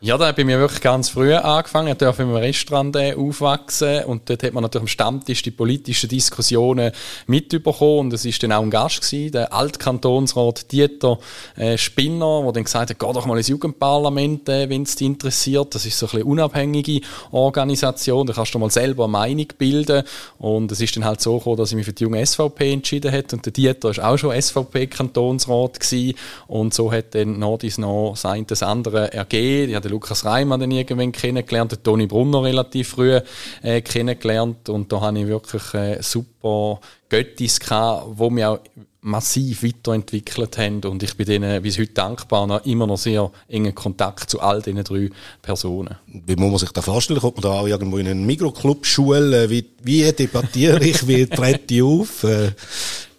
Ja, 0.00 0.16
da 0.16 0.28
habe 0.28 0.40
ich 0.40 0.46
wirklich 0.46 0.80
ganz 0.80 1.08
früh 1.08 1.34
angefangen. 1.34 1.88
Ich 1.88 1.98
durfte 1.98 2.22
im 2.22 2.32
Restaurant 2.32 2.96
aufwachsen. 2.96 4.04
Und 4.04 4.30
dort 4.30 4.44
hat 4.44 4.52
man 4.52 4.62
natürlich 4.62 4.82
am 4.82 4.86
Stammtisch 4.86 5.42
die 5.42 5.50
politischen 5.50 6.08
Diskussionen 6.08 6.92
mitbekommen. 7.26 7.98
Und 7.98 8.12
es 8.12 8.24
ist 8.24 8.40
dann 8.40 8.52
auch 8.52 8.62
ein 8.62 8.70
Gast 8.70 9.02
gewesen, 9.02 9.32
der 9.32 9.52
Altkantonsrat 9.52 10.70
Dieter 10.70 11.18
äh, 11.56 11.76
Spinner, 11.76 12.42
der 12.44 12.52
dann 12.52 12.62
gesagt 12.62 12.90
hat, 12.90 12.98
geh 13.00 13.12
doch 13.12 13.26
mal 13.26 13.38
ins 13.38 13.48
Jugendparlament, 13.48 14.48
äh, 14.48 14.68
wenn 14.68 14.84
es 14.84 14.94
dich 14.94 15.08
interessiert. 15.08 15.74
Das 15.74 15.84
ist 15.84 15.98
so 15.98 16.06
ein 16.06 16.10
bisschen 16.10 16.28
unabhängige 16.28 17.00
Organisation, 17.32 18.24
da 18.24 18.34
kannst 18.34 18.54
du 18.54 18.60
mal 18.60 18.70
selber 18.70 19.04
eine 19.04 19.10
Meinung 19.10 19.48
bilden. 19.58 20.04
Und 20.38 20.70
es 20.70 20.80
ist 20.80 20.94
dann 20.94 21.06
halt 21.06 21.20
so 21.20 21.38
gekommen, 21.38 21.56
dass 21.56 21.70
ich 21.70 21.76
mich 21.76 21.86
für 21.86 21.92
die 21.92 22.04
junge 22.04 22.24
SVP 22.24 22.72
entschieden 22.72 23.10
habe 23.10 23.24
und 23.32 23.44
der 23.44 23.52
Dieter 23.52 23.90
ist 23.90 24.00
auch 24.00 24.16
schon 24.16 24.40
SVP-Kantonsrat 24.40 25.80
und 26.46 26.72
so 26.72 26.92
hat 26.92 27.16
dann 27.16 27.40
noch 27.40 27.58
dies 27.58 27.78
noch 27.78 28.14
sein 28.14 28.46
das 28.46 28.62
andere 28.62 29.12
ergeben 29.12 29.87
den 29.88 29.92
Lukas 29.94 30.24
Reimann 30.24 30.60
dann 30.60 30.70
irgendwann 30.70 31.12
kennengelernt, 31.12 31.72
den 31.72 31.82
Toni 31.82 32.06
Brunner 32.06 32.42
relativ 32.42 32.90
früh 32.90 33.20
äh, 33.62 33.80
kennengelernt 33.80 34.68
und 34.68 34.92
da 34.92 35.00
habe 35.00 35.18
ich 35.20 35.26
wirklich 35.26 35.74
äh, 35.74 36.02
super 36.02 36.80
Göttis 37.08 37.58
gehabt, 37.60 38.06
wo 38.14 38.30
mich 38.30 38.44
auch 38.44 38.60
massiv 39.00 39.62
weiterentwickelt 39.62 40.58
haben 40.58 40.80
und 40.84 41.02
ich 41.02 41.16
bin 41.16 41.26
denen 41.26 41.62
bis 41.62 41.78
heute 41.78 41.92
dankbar, 41.92 42.46
noch 42.46 42.64
immer 42.66 42.86
noch 42.86 42.98
sehr 42.98 43.30
engen 43.48 43.74
Kontakt 43.74 44.28
zu 44.28 44.40
all 44.40 44.60
diesen 44.60 44.84
drei 44.84 45.08
Personen. 45.40 45.96
Wie 46.06 46.36
muss 46.36 46.50
man 46.50 46.58
sich 46.58 46.72
das 46.72 46.84
vorstellen? 46.84 47.20
Kommt 47.20 47.36
man 47.36 47.42
da 47.42 47.60
auch 47.60 47.66
irgendwo 47.66 47.98
in 47.98 48.08
einen 48.08 48.26
Mikroclub 48.26 48.84
schulen? 48.84 49.48
Wie, 49.48 49.64
wie 49.82 50.12
debattiere 50.12 50.84
ich? 50.84 51.06
Wie 51.06 51.26
trete 51.26 51.74
ich 51.74 51.82
auf? 51.82 52.24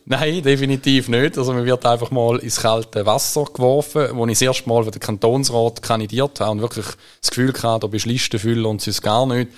Äh, 0.10 0.16
Nein, 0.16 0.42
definitiv 0.42 1.08
nicht. 1.08 1.38
Also 1.38 1.54
man 1.54 1.66
wird 1.66 1.86
einfach 1.86 2.10
mal 2.10 2.40
ins 2.40 2.60
kalte 2.60 3.06
Wasser 3.06 3.46
geworfen, 3.46 4.08
wo 4.14 4.26
ich 4.26 4.34
das 4.34 4.42
erste 4.42 4.68
Mal 4.68 4.84
für 4.84 4.92
den 4.92 5.00
Kantonsrat 5.00 5.84
kandidiert 5.84 6.40
habe 6.40 6.52
und 6.52 6.62
wirklich 6.62 6.88
das 7.22 7.30
Gefühl 7.30 7.54
hatte, 7.54 7.82
da 7.82 7.88
bist 7.88 8.08
Listenfüller 8.08 8.70
und 8.70 8.82
sonst 8.82 9.04
gar 9.04 9.28
nicht, 9.28 9.52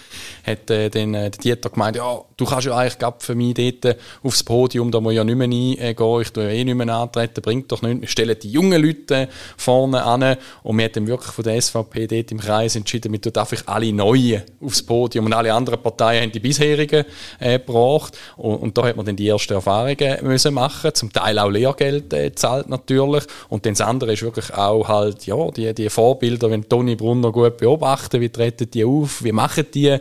hat 0.46 0.70
äh, 0.70 0.90
dann 0.90 1.14
äh, 1.14 1.32
der 1.32 1.40
Dieter 1.40 1.70
gemeint, 1.70 1.96
ja, 1.96 2.22
du 2.36 2.46
kannst 2.46 2.68
ja 2.68 2.76
eigentlich 2.76 3.14
für 3.20 3.36
mich 3.36 3.54
dort 3.54 3.98
aufs 4.24 4.44
Podium, 4.44 4.92
da 4.92 5.00
muss 5.00 5.14
ich 5.14 5.18
ja 5.18 5.24
nicht 5.24 5.38
mehr 5.38 5.48
reingehen, 5.48 6.22
ich 6.22 6.32
tue 6.32 6.44
ja 6.44 6.50
eh 6.50 6.64
nicht 6.66 6.76
mehr 6.76 6.94
antreten, 6.94 7.42
bringt 7.42 7.72
doch 7.72 7.82
nichts. 7.82 8.02
Wir 8.02 8.08
stellen 8.10 8.36
die 8.42 8.52
jungen 8.52 8.82
Leute 8.82 9.30
vorne 9.56 10.04
an 10.04 10.36
und 10.64 10.78
wir 10.78 10.86
haben 10.86 10.92
dann 10.94 11.08
wirklich 11.08 11.32
von 11.32 11.44
der 11.46 11.62
SVP 11.62 12.08
dort 12.08 12.32
im 12.32 12.40
Kreis 12.40 12.76
entschieden, 12.76 13.14
wir 13.14 13.22
tun 13.22 13.34
einfach 13.36 13.64
alle 13.68 13.94
Neuen 13.94 14.42
aufs 14.62 14.84
Podium 14.84 15.28
und 15.28 15.34
alle 15.34 15.54
anderen 15.54 15.82
Parteien 15.82 16.24
haben 16.24 16.32
die 16.32 16.40
bisherigen 16.40 17.06
äh, 17.40 17.58
gebracht 17.60 18.18
und, 18.36 18.56
und, 18.56 18.78
da 18.78 18.86
hat 18.86 18.98
man 18.98 19.06
dann 19.06 19.16
die 19.16 19.30
ersten 19.30 19.54
Erfahrungen 19.54 20.18
müssen 20.24 20.41
machen, 20.50 20.94
zum 20.94 21.14
Teil 21.14 21.38
auch 21.38 21.50
Lehrgeld 21.50 22.14
äh, 22.14 22.34
zahlt 22.34 22.70
natürlich 22.70 23.24
und 23.50 23.66
dann 23.66 23.74
das 23.74 23.82
andere 23.82 24.14
ist 24.14 24.24
wirklich 24.24 24.54
auch 24.54 24.88
halt, 24.88 25.26
ja, 25.26 25.52
die, 25.52 25.74
die 25.74 25.90
Vorbilder, 25.90 26.50
wenn 26.50 26.68
Toni 26.68 26.96
Brunner 26.96 27.32
gut 27.32 27.58
beobachten, 27.58 28.20
wie 28.22 28.30
treten 28.30 28.72
die 28.72 28.84
auf, 28.86 29.24
wie 29.24 29.32
machen 29.32 29.66
die 29.74 29.98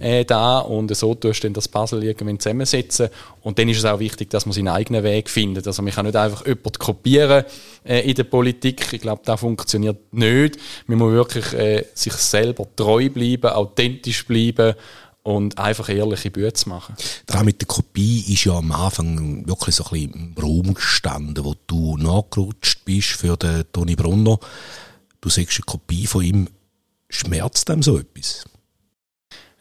äh, 0.00 0.24
da 0.24 0.58
und 0.58 0.94
so 0.96 1.14
tust 1.14 1.42
du 1.42 1.46
dann 1.46 1.54
das 1.54 1.68
Puzzle 1.68 2.02
irgendwann 2.02 2.40
zusammensetzen 2.40 3.08
und 3.44 3.58
dann 3.58 3.68
ist 3.68 3.78
es 3.78 3.84
auch 3.84 3.98
wichtig, 3.98 4.30
dass 4.30 4.46
man 4.46 4.54
seinen 4.54 4.68
eigenen 4.68 5.04
Weg 5.04 5.28
findet. 5.28 5.66
Also 5.66 5.82
man 5.82 5.92
kann 5.92 6.06
nicht 6.06 6.16
einfach 6.16 6.46
jemanden 6.46 6.78
kopieren 6.78 7.44
äh, 7.84 8.00
in 8.00 8.14
der 8.14 8.24
Politik. 8.24 8.90
Ich 8.92 9.02
glaube, 9.02 9.20
das 9.22 9.38
funktioniert 9.38 9.98
nicht. 10.12 10.56
Man 10.86 10.98
muss 10.98 11.12
wirklich 11.12 11.52
äh, 11.52 11.84
sich 11.92 12.14
selber 12.14 12.66
treu 12.74 13.10
bleiben, 13.10 13.50
authentisch 13.50 14.26
bleiben 14.26 14.74
und 15.24 15.58
einfach 15.58 15.88
ehrliche 15.88 16.30
Bücher 16.30 16.52
machen. 16.66 16.94
Das 17.26 17.42
mit 17.42 17.60
der 17.60 17.66
Kopie 17.66 18.32
ist 18.32 18.44
ja 18.44 18.52
am 18.52 18.70
Anfang 18.70 19.46
wirklich 19.48 19.74
so 19.74 19.84
ein 19.84 19.90
bisschen 19.90 20.12
im 20.12 20.34
Raum 20.40 20.74
gestanden, 20.74 21.44
wo 21.44 21.56
du 21.66 21.96
nachgerutscht 21.96 22.84
bist 22.84 23.08
für 23.08 23.36
den 23.36 23.64
Toni 23.72 23.96
Brunner. 23.96 24.38
Du 25.20 25.30
sagst 25.30 25.58
eine 25.58 25.64
Kopie 25.64 26.06
von 26.06 26.22
ihm. 26.22 26.48
Schmerzt 27.08 27.68
dem 27.68 27.82
so 27.82 27.98
etwas? 27.98 28.44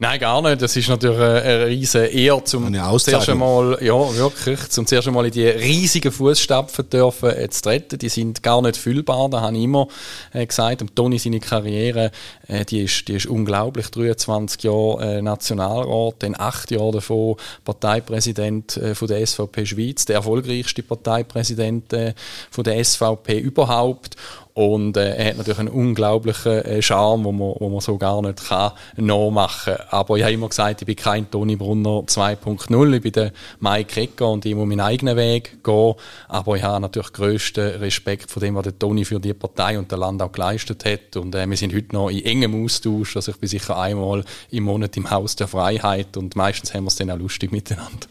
Nein, 0.04 0.20
gar 0.20 0.42
nicht. 0.42 0.62
Das 0.62 0.76
ist 0.76 0.90
natürlich 0.90 1.18
eine 1.18 1.68
riesige 1.68 2.08
Ehre, 2.08 2.44
zum 2.44 2.74
zuerst 2.74 3.30
einmal, 3.30 3.78
ja, 3.80 4.16
wirklich, 4.18 4.68
zum 4.68 4.86
zuerst 4.86 5.08
einmal 5.08 5.28
in 5.28 5.32
die 5.32 5.48
riesigen 5.48 6.12
Fußstapfen 6.12 6.90
dürfen 6.90 7.30
äh, 7.30 7.50
zu 7.50 7.62
treten. 7.62 7.98
Die 8.00 8.10
sind 8.10 8.44
gar 8.44 8.62
nicht 8.62 8.76
füllbar, 8.76 9.30
da 9.30 9.40
habe 9.40 9.56
ich 9.56 9.64
immer 9.64 9.88
äh, 10.34 10.46
gesagt. 10.46 10.82
Und 10.82 10.94
Toni, 10.94 11.20
seine 11.20 11.40
Karriere, 11.40 12.12
äh, 12.50 12.66
die 12.66 12.82
ist, 12.82 13.08
die 13.08 13.14
ist 13.14 13.28
unglaublich. 13.28 13.92
23 13.92 14.64
Jahre 14.64 15.20
äh, 15.20 15.22
Nationalrat, 15.22 16.16
dann 16.20 16.36
acht 16.38 16.72
Jahre 16.72 16.92
davon 16.92 17.38
Parteipräsident 17.64 18.76
äh, 18.76 18.96
von 18.96 19.08
der 19.08 19.26
SVP 19.26 19.66
Schweiz, 19.66 20.04
der 20.04 20.18
erfolgreichste 20.18 20.84
Parteipräsident 20.84 21.94
äh, 21.94 22.14
von 22.52 22.66
der 22.66 22.84
SVP 22.84 23.40
überhaupt. 23.40 24.18
Und 24.54 24.98
äh, 24.98 25.16
er 25.16 25.30
hat 25.30 25.38
natürlich 25.38 25.60
einen 25.60 25.70
unglaublichen 25.70 26.64
äh, 26.64 26.82
Charme, 26.82 27.24
wo 27.24 27.32
man, 27.32 27.56
wo 27.58 27.70
man 27.70 27.80
so 27.80 27.98
gar 27.98 28.22
nicht 28.22 28.48
kann 28.48 28.74
nachmachen 28.98 29.76
kann. 29.76 29.88
Aber 29.90 30.18
ich 30.18 30.24
habe 30.24 30.34
immer 30.34 30.50
gesagt, 30.50 30.82
ich 30.82 30.86
bin 30.86 30.96
kein 30.96 31.30
Toni 31.30 31.56
Brunner 31.56 32.04
2.0, 32.06 32.94
ich 32.94 33.02
bin 33.02 33.12
der 33.12 33.32
Mike 33.60 33.96
Recker 34.00 34.30
und 34.30 34.46
ich 34.46 34.54
muss 34.54 34.68
meinen 34.68 34.82
eigenen 34.82 35.18
Weg 35.18 35.64
gehen. 35.64 35.96
Aber 36.28 36.56
ich 36.56 36.64
habe 36.64 36.82
natürlich 36.82 37.14
grössten 37.14 37.80
Respekt 37.80 38.30
vor 38.30 38.42
dem, 38.42 38.54
was 38.54 38.64
der 38.64 38.78
Toni 38.78 39.06
für 39.06 39.20
die 39.20 39.34
Partei 39.34 39.80
und 39.80 39.90
der 39.90 39.98
Land 39.98 40.22
auch 40.22 40.32
geleistet 40.32 40.86
hat. 40.86 41.16
Und 41.18 41.34
äh, 41.34 41.50
wir 41.50 41.58
sind 41.58 41.74
heute 41.74 41.94
noch 41.94 42.10
in 42.10 42.24
engem 42.24 42.64
Austausch. 42.64 43.16
Also 43.16 43.32
ich 43.32 43.38
bin 43.38 43.50
sicher 43.50 43.80
einmal 43.80 44.24
im 44.52 44.66
Monat 44.66 44.96
im 44.98 45.10
Haus 45.10 45.36
der 45.36 45.48
Freiheit 45.48 46.16
und 46.16 46.36
meistens 46.36 46.76
haben 46.76 46.84
wir 46.84 46.90
es 46.90 46.96
dann 46.96 47.10
auch 47.10 47.18
lustig 47.18 47.52
miteinander. 47.52 48.08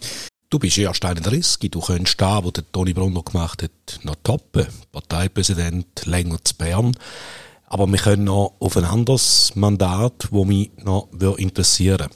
Du 0.53 0.59
bist 0.59 0.77
erst 0.77 1.03
31, 1.03 1.71
du 1.71 1.81
könntest 1.81 2.21
da, 2.21 2.45
wo 2.45 2.51
der 2.51 2.71
Toni 2.71 2.93
Brunner 2.93 3.23
gemacht 3.23 3.63
hat, 3.63 4.01
noch 4.03 4.17
toppen. 4.23 4.67
Parteipräsident 4.93 6.05
länger 6.05 6.45
zu 6.45 6.55
Bern. 6.57 6.95
Aber 7.65 7.87
wir 7.87 7.99
können 7.99 8.25
noch 8.25 8.53
auf 8.61 8.77
ein 8.77 8.85
anderes 8.85 9.53
Mandat, 9.55 10.29
das 10.31 10.45
mich 10.45 10.71
noch 10.85 11.09
interessieren 11.39 12.09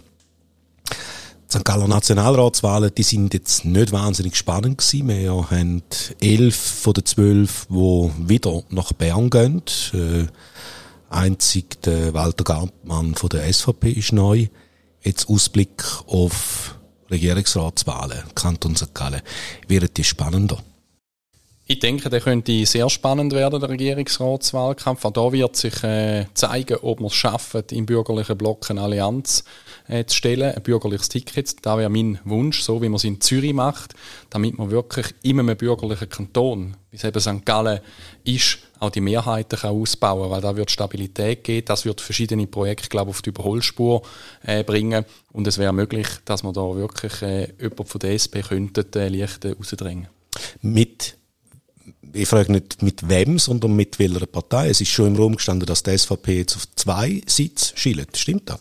die 0.90 1.59
St. 1.59 1.64
Galler 1.64 1.88
Nationalratswahlen, 1.88 2.90
die 2.95 3.05
sind 3.05 3.33
jetzt 3.33 3.64
nicht 3.64 3.93
wahnsinnig 3.93 4.37
spannend 4.37 4.78
gewesen. 4.78 5.09
Wir 5.09 5.50
haben 5.50 5.83
elf 6.21 6.57
von 6.57 6.93
den 6.93 7.07
zwölf, 7.07 7.66
die 7.71 8.11
wieder 8.19 8.64
nach 8.69 8.93
Bern 8.93 9.31
gehen. 9.31 9.62
Äh, 9.95 10.26
einzig 11.09 11.81
der 11.83 12.12
Walter 12.12 12.45
Gartmann 12.45 13.14
von 13.14 13.31
der 13.31 13.50
SVP 13.50 13.93
ist 13.93 14.12
neu. 14.12 14.49
Jetzt 15.02 15.31
Ausblick 15.31 15.85
auf 16.07 16.75
Regierungsratswahlen, 17.11 18.25
Kanton 18.35 18.77
St. 18.77 18.95
Gallen, 18.95 19.23
wird 19.69 19.97
die 19.97 20.05
spannender? 20.05 20.59
Ich 21.69 21.81
denke, 21.81 22.09
der 22.09 22.21
könnte 22.21 22.65
sehr 22.65 22.89
spannend 22.89 23.33
werden, 23.33 23.59
der 23.59 23.69
Regierungsratswahlkampf. 23.69 25.05
Auch 25.05 25.11
da 25.11 25.33
wird 25.33 25.57
sich 25.57 25.83
äh, 25.83 26.27
zeigen, 26.33 26.77
ob 26.81 27.01
wir 27.01 27.09
es 27.09 27.15
schaffen, 27.15 27.65
im 27.73 27.87
bürgerlichen 27.87 28.39
Block 28.39 28.71
eine 28.71 28.83
Allianz 28.83 29.43
äh, 29.89 30.05
zu 30.05 30.17
stellen, 30.17 30.55
ein 30.55 30.63
bürgerliches 30.63 31.09
Ticket. 31.09 31.67
Da 31.67 31.77
wäre 31.77 31.91
mein 31.91 32.21
Wunsch, 32.23 32.63
so 32.63 32.81
wie 32.83 32.89
man 32.89 32.97
es 32.97 33.05
in 33.05 33.21
Zürich 33.21 33.53
macht, 33.53 33.95
damit 34.31 34.57
man 34.57 34.71
wirklich 34.71 35.13
in 35.23 35.41
einem 35.41 35.57
bürgerlichen 35.57 36.09
Kanton, 36.09 36.77
wie 36.93 36.99
es 36.99 37.05
eben 37.05 37.21
St. 37.21 37.45
Gallen 37.45 37.81
ist, 38.23 38.59
auch 38.78 38.90
die 38.90 39.00
Mehrheiten 39.00 39.59
kann 39.59 39.71
ausbauen 39.71 40.30
weil 40.30 40.40
da 40.40 40.56
wird 40.56 40.71
Stabilität 40.71 41.45
geben, 41.45 41.64
das 41.66 41.85
wird 41.85 42.00
verschiedene 42.00 42.47
Projekte, 42.47 42.88
glaube 42.88 43.11
ich, 43.11 43.16
auf 43.16 43.23
die 43.23 43.30
Überholspur 43.30 44.02
äh, 44.42 44.64
bringen 44.64 45.04
und 45.33 45.47
es 45.47 45.59
wäre 45.59 45.73
möglich, 45.73 46.06
dass 46.25 46.42
man 46.42 46.54
da 46.54 46.62
wirklich 46.75 47.23
äh, 47.23 47.52
jemand 47.61 47.88
von 47.88 47.99
der 47.99 48.12
SP 48.14 48.42
könnte 48.42 48.87
äh, 48.95 49.09
leicht 49.09 49.45
rausdrängen. 49.45 50.09
Mit 50.62 51.16
ich 52.12 52.28
frage 52.28 52.52
nicht 52.52 52.83
mit 52.83 53.09
wem, 53.09 53.38
sondern 53.38 53.76
mit 53.76 53.99
welcher 53.99 54.26
Partei. 54.26 54.71
Es 54.71 54.80
ist 54.80 54.88
schon 54.88 55.09
im 55.09 55.16
Raum 55.16 55.37
gestanden, 55.37 55.66
dass 55.66 55.83
die 55.83 55.97
SVP 55.97 56.38
jetzt 56.38 56.56
auf 56.56 56.66
zwei 56.75 57.21
Sitze 57.26 57.76
schielt. 57.76 58.16
Stimmt 58.16 58.49
das? 58.49 58.61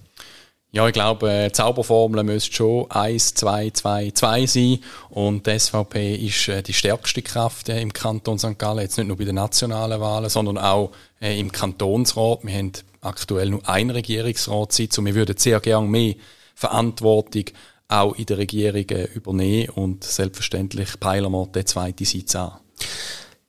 Ja, 0.75 0.85
ich 0.85 0.93
glaube, 0.93 1.31
äh, 1.31 1.51
Zauberformel 1.53 2.25
müsste 2.25 2.53
schon 2.53 2.91
1, 2.91 3.35
2, 3.35 3.69
2, 3.69 4.11
2 4.11 4.45
sein. 4.45 4.79
Und 5.09 5.47
die 5.47 5.57
SVP 5.57 6.15
ist 6.15 6.49
äh, 6.49 6.61
die 6.61 6.73
stärkste 6.73 7.21
Kraft 7.21 7.69
äh, 7.69 7.79
im 7.79 7.93
Kanton 7.93 8.37
St. 8.37 8.59
Gallen. 8.59 8.79
Jetzt 8.79 8.97
nicht 8.97 9.07
nur 9.07 9.15
bei 9.15 9.23
den 9.23 9.35
nationalen 9.35 10.01
Wahlen, 10.01 10.29
sondern 10.29 10.57
auch 10.57 10.91
im 11.21 11.49
Kantonsrat. 11.49 12.39
Wir 12.43 12.57
haben 12.57 12.73
aktuell 12.99 13.51
nur 13.51 13.69
einen 13.69 13.91
Regierungsratssitz 13.91 14.97
und 14.97 15.05
wir 15.05 15.15
würden 15.15 15.37
sehr 15.37 15.61
gerne 15.61 15.87
mehr 15.87 16.15
Verantwortung 16.55 17.45
auch 17.87 18.13
in 18.15 18.25
der 18.25 18.37
Regierung 18.39 19.07
übernehmen. 19.15 19.69
Und 19.69 20.03
selbstverständlich 20.03 20.99
peilen 20.99 21.31
wir 21.31 21.47
den 21.47 21.65
zweiten 21.65 22.03
Sitz 22.03 22.35
an. 22.35 22.51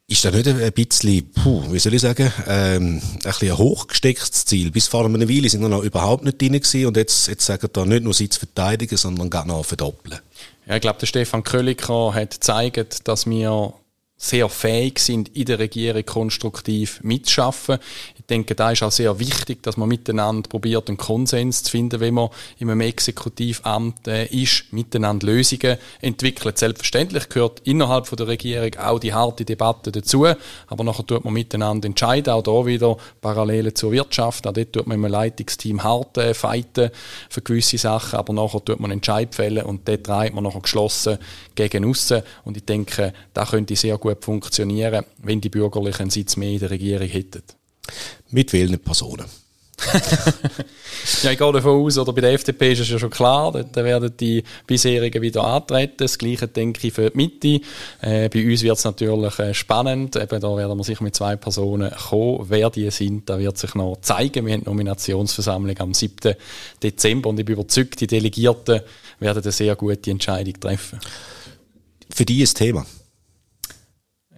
Ist 0.09 0.25
das 0.25 0.33
nicht 0.33 0.47
ein 0.47 0.73
bisschen, 0.73 1.29
puh, 1.33 1.65
wie 1.73 1.81
soll 1.81 1.95
ich 1.95 2.01
sagen, 2.01 2.33
ähm, 2.47 3.03
ein 3.03 3.19
bisschen 3.19 3.51
ein 3.51 3.59
hochgestecktes 3.59 4.45
Ziel? 4.45 4.71
Bis 4.71 4.87
vor 4.87 5.05
einer 5.05 5.29
Weile 5.29 5.49
sind 5.49 5.63
wir 5.63 5.69
noch 5.69 5.83
überhaupt 5.83 6.23
nicht 6.23 6.41
drin 6.41 6.53
gewesen 6.53 6.87
und 6.87 6.97
jetzt, 6.97 7.27
jetzt 7.27 7.45
sagen 7.45 7.69
da 7.73 7.85
nicht 7.85 8.05
nur 8.05 8.15
Sitz 8.15 8.37
verteidigen, 8.37 8.97
sondern 8.97 9.31
gar 9.31 9.45
noch 9.45 9.65
verdoppeln. 9.65 10.21
Ja, 10.69 10.77
ich 10.77 10.81
glaube, 10.81 11.01
der 11.01 11.07
Stefan 11.07 11.43
Köliker 11.43 12.15
hat 12.15 12.35
gezeigt, 12.35 13.09
dass 13.09 13.27
wir 13.27 13.75
sehr 14.17 14.49
fähig 14.49 15.01
sind, 15.01 15.29
in 15.31 15.47
der 15.47 15.59
Regierung 15.59 16.07
konstruktiv 16.07 17.01
mitzuschaffen. 17.03 17.79
Denke, 18.28 18.56
da 18.56 18.73
ist 18.73 18.83
auch 18.83 18.90
sehr 18.90 19.18
wichtig, 19.21 19.62
dass 19.62 19.76
man 19.76 19.88
miteinander 19.88 20.49
probiert, 20.49 20.88
einen 20.88 20.97
Konsens 20.97 21.62
zu 21.62 21.71
finden, 21.71 22.00
wenn 22.00 22.14
man 22.14 22.30
in 22.59 22.68
einem 22.68 22.80
Exekutivamt 22.80 24.09
äh, 24.09 24.26
ist, 24.26 24.73
miteinander 24.73 25.28
Lösungen 25.28 25.76
entwickelt. 26.00 26.59
Selbstverständlich 26.59 27.28
gehört 27.28 27.61
innerhalb 27.61 28.09
von 28.09 28.16
der 28.16 28.26
Regierung 28.26 28.75
auch 28.76 28.99
die 28.99 29.14
harte 29.14 29.45
Debatte 29.45 29.92
dazu, 29.92 30.26
aber 30.66 30.85
nachher 30.85 31.06
tut 31.06 31.25
man 31.25 31.35
miteinander 31.35 31.87
entscheiden, 31.87 32.33
auch 32.33 32.42
da 32.42 32.66
wieder 32.66 32.97
Parallele 33.21 33.75
zur 33.75 33.92
Wirtschaft, 33.92 34.47
auch 34.47 34.52
dort 34.52 34.73
tut 34.73 34.88
man 34.88 35.02
im 35.02 35.11
Leitungsteam 35.11 35.85
hart 35.85 36.18
äh, 36.18 36.35
fighten 36.35 36.90
für 37.30 37.42
gewisse 37.42 37.78
Sachen, 37.78 38.18
aber 38.18 38.33
nachher 38.33 38.64
tut 38.64 38.80
man 38.80 38.90
Entscheid 38.90 39.35
fällen 39.37 39.64
und 39.64 39.87
dort 39.87 40.04
treibt 40.04 40.35
man 40.35 40.42
nachher 40.42 40.62
geschlossen 40.62 41.18
gegen 41.54 41.85
aussen 41.85 42.23
und 42.45 42.56
ich 42.56 42.64
denke, 42.64 43.12
da 43.33 43.45
könnte 43.45 43.76
sehr 43.76 43.99
gut 43.99 44.25
funktionieren, 44.25 45.04
wenn 45.18 45.40
die 45.40 45.49
Bürgerlichen 45.49 46.02
einen 46.02 46.11
Sitz 46.11 46.37
mehr 46.37 46.50
in 46.50 46.59
der 46.59 46.71
Regierung 46.71 47.06
hätten. 47.06 47.42
Mit 48.31 48.52
welchen 48.52 48.78
Personen? 48.78 49.26
ja, 51.23 51.33
ich 51.33 51.38
gehe 51.38 51.52
davon 51.52 51.85
aus, 51.85 51.99
oder 51.99 52.12
bei 52.12 52.23
der 52.23 52.33
FDP 52.33 52.73
ist 52.73 52.81
es 52.81 52.90
ja 52.90 52.99
schon 52.99 53.11
klar, 53.11 53.52
da 53.52 53.85
werden 53.85 54.12
die 54.19 54.43
bisherigen 54.66 55.21
wieder 55.21 55.45
antreten. 55.45 55.99
Das 55.99 56.16
Gleiche 56.16 56.49
denke 56.49 56.87
ich 56.87 56.95
für 56.95 57.11
die 57.11 57.16
Mitte. 57.16 57.61
Äh, 58.00 58.28
bei 58.31 58.45
uns 58.50 58.62
wird 58.62 58.78
es 58.78 58.85
natürlich 58.85 59.38
äh, 59.38 59.52
spannend. 59.52 60.16
Eben, 60.16 60.40
da 60.40 60.57
werden 60.57 60.78
wir 60.78 60.85
sicher 60.85 61.05
mit 61.05 61.14
zwei 61.14 61.37
Personen 61.37 61.90
kommen. 61.90 62.47
Wer 62.49 62.71
die 62.71 62.90
sind, 62.90 63.28
da 63.28 63.38
wird 63.38 63.59
sich 63.59 63.75
noch 63.75 63.99
zeigen. 64.00 64.47
Wir 64.47 64.55
haben 64.55 64.62
die 64.62 64.71
Nominationsversammlung 64.71 65.78
am 65.78 65.93
7. 65.93 66.35
Dezember 66.83 67.28
und 67.28 67.38
ich 67.38 67.45
bin 67.45 67.55
überzeugt, 67.55 68.00
die 68.00 68.07
Delegierten 68.07 68.81
werden 69.21 69.43
eine 69.43 69.52
sehr 69.52 69.76
gute 69.76 70.11
Entscheidung 70.11 70.59
treffen. 70.59 71.00
Für 72.09 72.25
die 72.25 72.43
ist 72.43 72.57
Thema. 72.57 72.87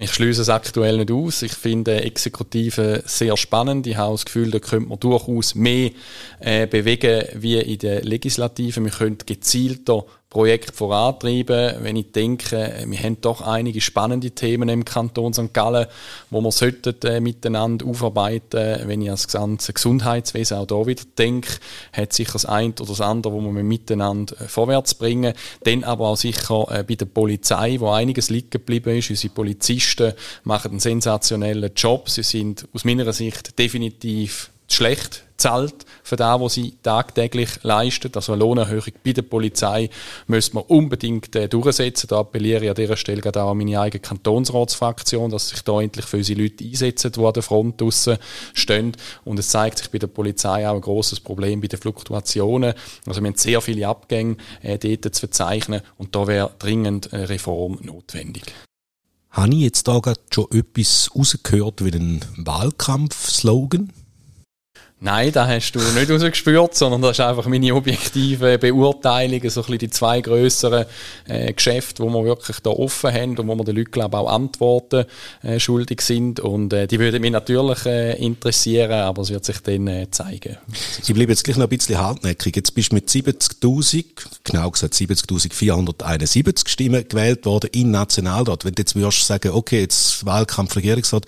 Ich 0.00 0.12
schließe 0.12 0.42
es 0.42 0.48
aktuell 0.48 0.98
nicht 0.98 1.10
aus. 1.10 1.42
Ich 1.42 1.54
finde 1.54 2.02
Exekutive 2.02 3.02
sehr 3.04 3.36
spannend. 3.36 3.84
Ich 3.88 3.96
habe 3.96 4.12
das 4.14 4.24
Gefühl, 4.24 4.48
da 4.52 4.60
könnte 4.60 4.88
man 4.90 5.00
durchaus 5.00 5.56
mehr 5.56 5.90
äh, 6.38 6.68
bewegen 6.68 7.24
wie 7.34 7.58
in 7.58 7.78
der 7.80 8.02
Legislative. 8.02 8.84
Wir 8.84 8.92
können 8.92 9.18
gezielter 9.26 10.04
Projekt 10.30 10.76
vorantreiben, 10.76 11.76
wenn 11.82 11.96
ich 11.96 12.12
denke, 12.12 12.84
wir 12.86 12.98
haben 12.98 13.18
doch 13.22 13.40
einige 13.40 13.80
spannende 13.80 14.30
Themen 14.32 14.68
im 14.68 14.84
Kanton 14.84 15.32
St. 15.32 15.54
Gallen, 15.54 15.86
wo 16.28 16.42
wir 16.42 16.52
sollten, 16.52 16.94
äh, 17.06 17.20
miteinander 17.20 17.86
aufarbeiten. 17.86 18.86
Wenn 18.86 19.00
ich 19.00 19.08
an 19.08 19.14
das 19.14 19.28
ganze 19.28 19.72
Gesundheitswesen 19.72 20.58
auch 20.58 20.66
da 20.66 20.86
wieder 20.86 21.04
denke, 21.16 21.48
hat 21.94 22.12
sicher 22.12 22.34
das 22.34 22.44
eine 22.44 22.74
oder 22.74 22.84
das 22.84 23.00
andere, 23.00 23.32
wo 23.32 23.40
wir 23.40 23.62
miteinander 23.62 24.38
äh, 24.38 24.48
vorwärts 24.48 24.94
bringen. 24.94 25.32
Dann 25.64 25.82
aber 25.82 26.08
auch 26.08 26.16
sicher 26.16 26.66
äh, 26.70 26.84
bei 26.84 26.96
der 26.96 27.06
Polizei, 27.06 27.80
wo 27.80 27.88
einiges 27.88 28.28
liegen 28.28 28.50
geblieben 28.50 28.98
ist. 28.98 29.08
Unsere 29.08 29.32
Polizisten 29.32 30.12
machen 30.44 30.72
einen 30.72 30.80
sensationellen 30.80 31.72
Job. 31.74 32.10
Sie 32.10 32.22
sind 32.22 32.68
aus 32.74 32.84
meiner 32.84 33.10
Sicht 33.14 33.58
definitiv 33.58 34.50
schlecht 34.68 35.24
zahlt 35.38 35.86
für 36.02 36.16
das, 36.16 36.40
was 36.40 36.54
sie 36.54 36.76
tagtäglich 36.82 37.62
leisten. 37.62 38.10
Also 38.14 38.32
eine 38.32 38.40
Lohnerhöhung 38.40 38.92
bei 39.04 39.12
der 39.12 39.22
Polizei 39.22 39.88
müssen 40.26 40.56
wir 40.56 40.68
unbedingt 40.68 41.34
äh, 41.36 41.48
durchsetzen. 41.48 42.08
Da 42.08 42.18
appelliere 42.18 42.64
ich 42.64 42.70
an 42.70 42.74
dieser 42.74 42.96
Stelle 42.96 43.20
gerade 43.20 43.42
auch 43.42 43.52
an 43.52 43.58
meine 43.58 43.80
eigene 43.80 44.00
Kantonsratsfraktion, 44.00 45.30
dass 45.30 45.50
sich 45.50 45.62
da 45.62 45.80
endlich 45.80 46.06
für 46.06 46.18
unsere 46.18 46.42
Leute 46.42 46.64
einsetzen, 46.64 47.12
die 47.12 47.20
an 47.20 47.32
der 47.32 47.42
Front 47.42 47.80
draussen 47.80 48.18
stehen. 48.52 48.96
Und 49.24 49.38
es 49.38 49.48
zeigt 49.48 49.78
sich 49.78 49.90
bei 49.90 49.98
der 49.98 50.08
Polizei 50.08 50.68
auch 50.68 50.74
ein 50.74 50.80
großes 50.80 51.20
Problem 51.20 51.60
bei 51.60 51.68
den 51.68 51.78
Fluktuationen. 51.78 52.74
Also 53.06 53.20
wir 53.20 53.28
haben 53.28 53.36
sehr 53.36 53.60
viele 53.60 53.86
Abgänge 53.86 54.36
äh, 54.62 54.76
dort 54.76 55.14
zu 55.14 55.20
verzeichnen 55.20 55.82
und 55.96 56.16
da 56.16 56.26
wäre 56.26 56.50
dringend 56.58 57.12
eine 57.12 57.28
Reform 57.28 57.78
notwendig. 57.82 58.42
Habe 59.30 59.54
ich 59.54 59.60
jetzt 59.60 59.86
da 59.86 60.00
gerade 60.00 60.20
schon 60.30 60.46
etwas 60.50 61.10
rausgehört 61.14 61.84
wie 61.84 61.92
einen 61.92 62.24
Wahlkampfslogan? 62.38 63.92
Nein, 65.00 65.30
da 65.30 65.46
hast 65.46 65.70
du 65.72 65.78
nicht 65.78 66.10
rausgespürt, 66.10 66.74
sondern 66.74 67.02
das 67.02 67.12
ist 67.12 67.20
einfach 67.20 67.46
meine 67.46 67.72
objektive 67.72 68.58
Beurteilung, 68.58 69.38
so 69.48 69.60
ein 69.60 69.66
bisschen 69.66 69.78
die 69.78 69.90
zwei 69.90 70.20
grösseren 70.20 70.86
äh, 71.28 71.52
Geschäfte, 71.52 72.02
wo 72.02 72.08
wir 72.08 72.24
wirklich 72.24 72.58
da 72.60 72.70
offen 72.70 73.12
haben 73.12 73.38
und 73.38 73.46
wo 73.46 73.54
wir 73.54 73.64
den 73.64 73.76
Leuten, 73.76 73.92
glaube 73.92 74.16
ich, 74.16 74.20
auch 74.20 74.28
Antworten 74.28 75.04
äh, 75.42 75.60
schuldig 75.60 76.00
sind. 76.00 76.40
Und 76.40 76.72
äh, 76.72 76.88
die 76.88 76.98
würden 76.98 77.20
mich 77.20 77.30
natürlich 77.30 77.86
äh, 77.86 78.16
interessieren, 78.18 78.90
aber 78.90 79.22
es 79.22 79.30
wird 79.30 79.44
sich 79.44 79.60
dann 79.60 79.86
äh, 79.86 80.10
zeigen. 80.10 80.56
Ich 81.00 81.14
bleibe 81.14 81.30
jetzt 81.30 81.44
gleich 81.44 81.56
noch 81.58 81.66
ein 81.66 81.76
bisschen 81.76 81.98
hartnäckig. 81.98 82.56
Jetzt 82.56 82.74
bist 82.74 82.90
du 82.90 82.96
mit 82.96 83.08
70.000, 83.08 84.04
genau 84.42 84.68
gesagt 84.68 84.94
70.471 84.94 86.68
Stimmen 86.68 87.06
gewählt 87.08 87.46
worden 87.46 87.70
in 87.72 87.92
Nationalrat. 87.92 88.64
Wenn 88.64 88.74
du 88.74 88.82
jetzt 88.82 88.96
würdest 88.96 89.24
sagen, 89.24 89.52
okay, 89.52 89.82
jetzt 89.82 90.26
Wahlkampf 90.26 90.74
Regierungsrat, 90.74 91.24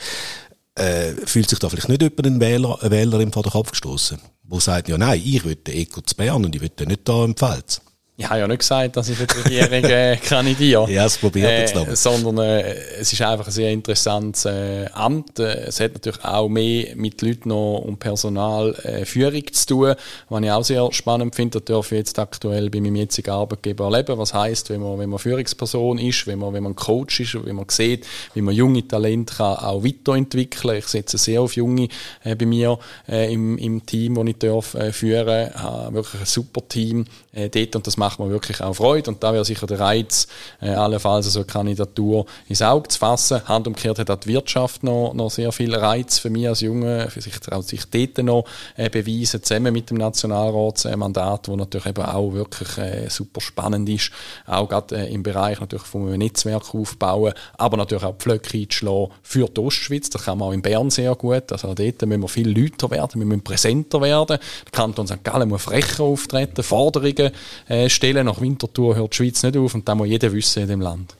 äh, 0.80 1.14
fühlt 1.26 1.48
sich 1.48 1.58
da 1.58 1.68
vielleicht 1.68 1.88
nicht 1.88 2.02
über 2.02 2.24
einen 2.24 2.40
Wähler, 2.40 2.78
eine 2.80 2.90
Wählerin 2.90 3.32
vor 3.32 3.42
den 3.42 3.52
Kopf 3.52 3.70
gestoßen, 3.70 4.18
wo 4.44 4.60
sagt, 4.60 4.88
ja 4.88 4.96
nein, 4.96 5.20
ich 5.22 5.44
will 5.44 5.54
den 5.54 5.76
Eco 5.76 6.00
zu 6.00 6.14
Bern 6.16 6.44
und 6.44 6.54
ich 6.54 6.60
will 6.60 6.70
den 6.70 6.88
nicht 6.88 7.08
da 7.08 7.24
im 7.24 7.36
Pfalz. 7.36 7.82
Ich 8.20 8.28
habe 8.28 8.40
ja 8.40 8.46
nicht 8.46 8.58
gesagt, 8.58 8.98
dass 8.98 9.08
ich 9.08 9.16
für 9.16 9.26
die 9.26 9.58
Regierung 9.60 9.90
äh, 9.90 10.16
kandidiere. 10.22 10.90
ja, 10.90 11.06
es 11.06 11.16
probiert 11.16 11.50
jetzt 11.50 11.74
noch. 11.74 11.88
Äh, 11.88 11.96
sondern 11.96 12.38
äh, 12.46 12.74
es 13.00 13.10
ist 13.14 13.22
einfach 13.22 13.46
ein 13.46 13.52
sehr 13.52 13.70
interessantes 13.70 14.44
äh, 14.44 14.84
Amt. 14.92 15.38
Äh, 15.38 15.68
es 15.68 15.80
hat 15.80 15.94
natürlich 15.94 16.22
auch 16.22 16.50
mehr 16.50 16.94
mit 16.96 17.22
Leuten 17.22 17.48
noch 17.48 17.78
und 17.78 17.98
Personal 17.98 18.74
äh, 18.82 19.06
Führung 19.06 19.50
zu 19.50 19.66
tun, 19.66 19.94
was 20.28 20.42
ich 20.42 20.50
auch 20.50 20.64
sehr 20.64 20.92
spannend 20.92 21.34
finde. 21.34 21.62
Das 21.62 21.64
darf 21.74 21.92
ich 21.92 21.96
jetzt 21.98 22.18
aktuell 22.18 22.68
bei 22.68 22.82
meinem 22.82 22.96
jetzigen 22.96 23.30
Arbeitgeber 23.30 23.84
erleben. 23.84 24.18
Was 24.18 24.34
heisst, 24.34 24.68
wenn 24.68 24.82
man, 24.82 24.98
wenn 24.98 25.08
man 25.08 25.18
Führungsperson 25.18 25.96
ist, 25.96 26.26
wenn 26.26 26.40
man, 26.40 26.52
wenn 26.52 26.64
man 26.64 26.76
Coach 26.76 27.20
ist, 27.20 27.42
wenn 27.42 27.56
man 27.56 27.70
sieht, 27.70 28.06
wie 28.34 28.42
man 28.42 28.54
junge 28.54 28.86
Talente 28.86 29.34
kann 29.34 29.56
auch 29.56 29.82
weiterentwickeln 29.82 30.76
Ich 30.76 30.88
setze 30.88 31.16
sehr 31.16 31.40
auf 31.40 31.56
Junge 31.56 31.88
äh, 32.22 32.34
bei 32.34 32.44
mir 32.44 32.78
äh, 33.08 33.32
im, 33.32 33.56
im 33.56 33.86
Team, 33.86 34.16
das 34.16 34.26
ich 34.26 34.38
darf, 34.38 34.74
äh, 34.74 34.92
führen 34.92 35.26
darf. 35.54 35.94
wirklich 35.94 36.20
ein 36.20 36.26
super 36.26 36.68
Team 36.68 37.06
äh, 37.32 37.48
dort 37.48 37.76
und 37.76 37.86
das 37.86 37.96
macht 37.96 38.09
macht 38.10 38.18
mir 38.18 38.30
wirklich 38.30 38.60
auch 38.60 38.74
Freude. 38.74 39.10
Und 39.10 39.22
da 39.22 39.32
wäre 39.32 39.44
sicher 39.44 39.66
der 39.66 39.78
Reiz, 39.78 40.26
äh, 40.60 40.70
allenfalls 40.70 41.32
so 41.32 41.40
eine 41.40 41.46
Kandidatur 41.46 42.26
ins 42.48 42.62
Auge 42.62 42.88
zu 42.88 42.98
fassen. 42.98 43.46
Handumkehrt 43.46 43.98
hat 43.98 44.10
auch 44.10 44.16
die 44.16 44.30
Wirtschaft 44.30 44.82
noch, 44.82 45.12
noch 45.14 45.30
sehr 45.30 45.52
viel 45.52 45.74
Reiz 45.74 46.18
für 46.18 46.30
mich 46.30 46.48
als 46.48 46.60
Junge, 46.60 47.08
für 47.10 47.20
sich, 47.20 47.34
auch 47.52 47.62
sich 47.62 47.84
dort 47.86 48.18
noch 48.24 48.44
äh, 48.76 48.90
beweisen, 48.90 49.42
zusammen 49.42 49.72
mit 49.72 49.90
dem 49.90 49.98
Nationalratsmandat, 49.98 51.48
wo 51.48 51.56
natürlich 51.56 51.86
eben 51.86 52.04
auch 52.04 52.32
wirklich 52.32 52.78
äh, 52.78 53.08
super 53.08 53.40
spannend 53.40 53.88
ist. 53.88 54.10
Auch 54.46 54.68
gerade 54.68 54.96
äh, 54.96 55.12
im 55.12 55.22
Bereich 55.22 55.60
natürlich 55.60 55.86
vom 55.86 56.10
Netzwerk 56.10 56.74
aufbauen, 56.74 57.32
aber 57.56 57.76
natürlich 57.76 58.04
auch 58.04 58.16
Pflöcke 58.16 58.58
einzuschlagen 58.58 59.12
für 59.22 59.46
die 59.46 59.60
Ostschweiz. 59.60 60.10
Das 60.10 60.24
kann 60.24 60.38
man 60.38 60.48
auch 60.48 60.52
in 60.52 60.62
Bern 60.62 60.90
sehr 60.90 61.14
gut. 61.14 61.52
Also 61.52 61.74
dort 61.74 62.06
müssen 62.06 62.22
wir 62.22 62.28
viel 62.28 62.58
lauter 62.58 62.90
werden, 62.90 63.20
wir 63.20 63.26
müssen 63.26 63.44
präsenter 63.44 64.00
werden. 64.00 64.38
Der 64.38 64.72
Kanton 64.72 65.06
St. 65.06 65.22
Gallen 65.22 65.48
muss 65.48 65.62
frecher 65.62 66.04
auftreten, 66.04 66.62
Forderungen 66.62 67.30
äh, 67.68 67.88
stellen. 67.90 68.26
Nach 68.26 68.40
Winterthur 68.40 68.96
hört 68.96 69.12
die 69.12 69.16
Schweiz 69.16 69.42
nicht 69.42 69.56
auf 69.56 69.74
und 69.74 69.88
da 69.88 69.94
muss 69.94 70.08
jeder 70.08 70.32
wissen 70.32 70.62
in 70.62 70.68
dem 70.68 70.80
Land. 70.80 71.16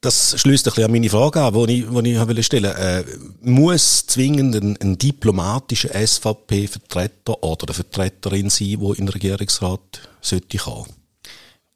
Das 0.00 0.40
schließt 0.40 0.66
ein 0.66 0.70
bisschen 0.70 0.84
an 0.84 0.92
meine 0.92 1.10
Frage 1.10 1.42
an, 1.42 1.66
die 1.66 1.82
ich, 1.82 1.88
die 1.90 2.38
ich 2.40 2.46
stellen 2.46 2.74
äh, 2.74 3.04
Muss 3.42 4.06
zwingend 4.06 4.56
ein, 4.56 4.78
ein 4.80 4.96
diplomatischer 4.96 5.90
SVP-Vertreter 5.90 7.42
oder 7.42 7.66
eine 7.66 7.74
Vertreterin 7.74 8.48
sein, 8.48 8.78
die 8.80 8.98
in 8.98 9.06
den 9.06 9.08
Regierungsrat 9.08 10.00
sollte 10.22 10.56
kommen? 10.56 10.99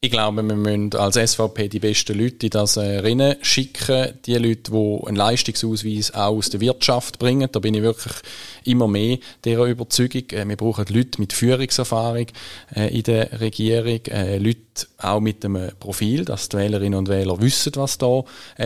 Ich 0.05 0.11
glaube, 0.11 0.43
wir 0.43 0.55
müssen 0.55 0.95
als 0.97 1.17
SVP 1.17 1.71
die 1.71 1.79
besten 1.79 2.19
Leute 2.19 2.45
in 2.45 2.51
das 2.51 2.77
äh, 2.77 3.37
schicken. 3.41 4.13
Die 4.27 4.35
Leute, 4.35 4.71
die 4.71 5.07
einen 5.07 5.17
Leistungsausweis 5.17 6.13
auch 6.13 6.37
aus 6.37 6.51
der 6.51 6.61
Wirtschaft 6.61 7.19
bringen. 7.19 7.49
Da 7.51 7.59
bin 7.59 7.73
ich 7.73 7.81
wirklich 7.81 8.13
immer 8.65 8.87
mehr 8.87 9.17
dieser 9.47 9.65
Überzeugung. 9.65 10.25
Äh, 10.33 10.47
wir 10.47 10.57
brauchen 10.57 10.85
Leute 10.91 11.19
mit 11.23 11.33
Führungserfahrung 11.33 12.27
äh, 12.77 12.95
in 12.95 13.03
der 13.05 13.41
Regierung. 13.41 14.01
Leute 14.41 14.87
auch 14.99 15.21
mit 15.21 15.43
einem 15.43 15.71
Profil, 15.81 16.27
dass 16.27 16.51
die 16.51 16.59
Wählerinnen 16.59 16.99
und 16.99 17.09
Wähler 17.09 17.41
wissen, 17.41 17.73
was 17.77 17.97
da 17.97 18.25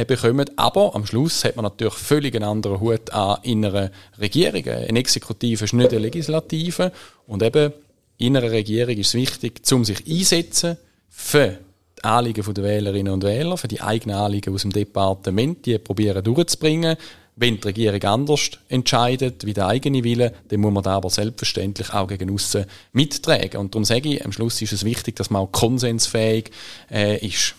bekommen. 0.08 0.50
Aber 0.56 0.96
am 0.96 1.06
Schluss 1.06 1.44
hat 1.44 1.54
man 1.54 1.66
natürlich 1.66 1.94
völlig 1.94 2.34
einen 2.34 2.50
anderen 2.50 2.80
Hut 2.80 3.12
an 3.12 3.38
in 3.44 3.64
einer 3.64 3.92
Regierung. 4.18 4.66
Eine 4.66 4.98
Exekutive 4.98 5.66
ist 5.66 5.72
nicht 5.72 5.90
eine 5.90 6.00
Legislative. 6.00 6.90
Und 7.28 7.44
eben 7.44 7.72
in 8.16 8.36
einer 8.36 8.50
Regierung 8.50 8.96
ist 8.96 9.08
es 9.08 9.14
wichtig, 9.14 9.60
um 9.70 9.84
sich 9.84 10.04
einsetzen 10.04 10.78
für 11.08 11.58
die 11.98 12.04
Anliegen 12.04 12.54
der 12.54 12.64
Wählerinnen 12.64 13.12
und 13.12 13.24
Wähler, 13.24 13.56
für 13.56 13.68
die 13.68 13.80
eigenen 13.80 14.16
Anliegen 14.16 14.54
aus 14.54 14.62
dem 14.62 14.72
Departement, 14.72 15.66
die 15.66 15.78
probieren 15.78 16.22
durchzubringen. 16.22 16.96
Wenn 17.40 17.60
die 17.60 17.68
Regierung 17.68 18.02
anders 18.02 18.50
entscheidet, 18.68 19.46
wie 19.46 19.54
der 19.54 19.68
eigene 19.68 20.02
Wille, 20.02 20.32
dann 20.48 20.60
muss 20.60 20.72
man 20.72 20.82
da 20.82 20.96
aber 20.96 21.08
selbstverständlich 21.08 21.94
auch 21.94 22.08
gegen 22.08 22.32
aussen 22.34 22.64
mittragen. 22.92 23.60
Und 23.60 23.74
darum 23.74 23.84
sage 23.84 24.08
ich, 24.08 24.24
am 24.24 24.32
Schluss 24.32 24.60
ist 24.60 24.72
es 24.72 24.84
wichtig, 24.84 25.14
dass 25.16 25.30
man 25.30 25.42
auch 25.42 25.52
konsensfähig 25.52 26.50
äh, 26.90 27.24
ist. 27.24 27.54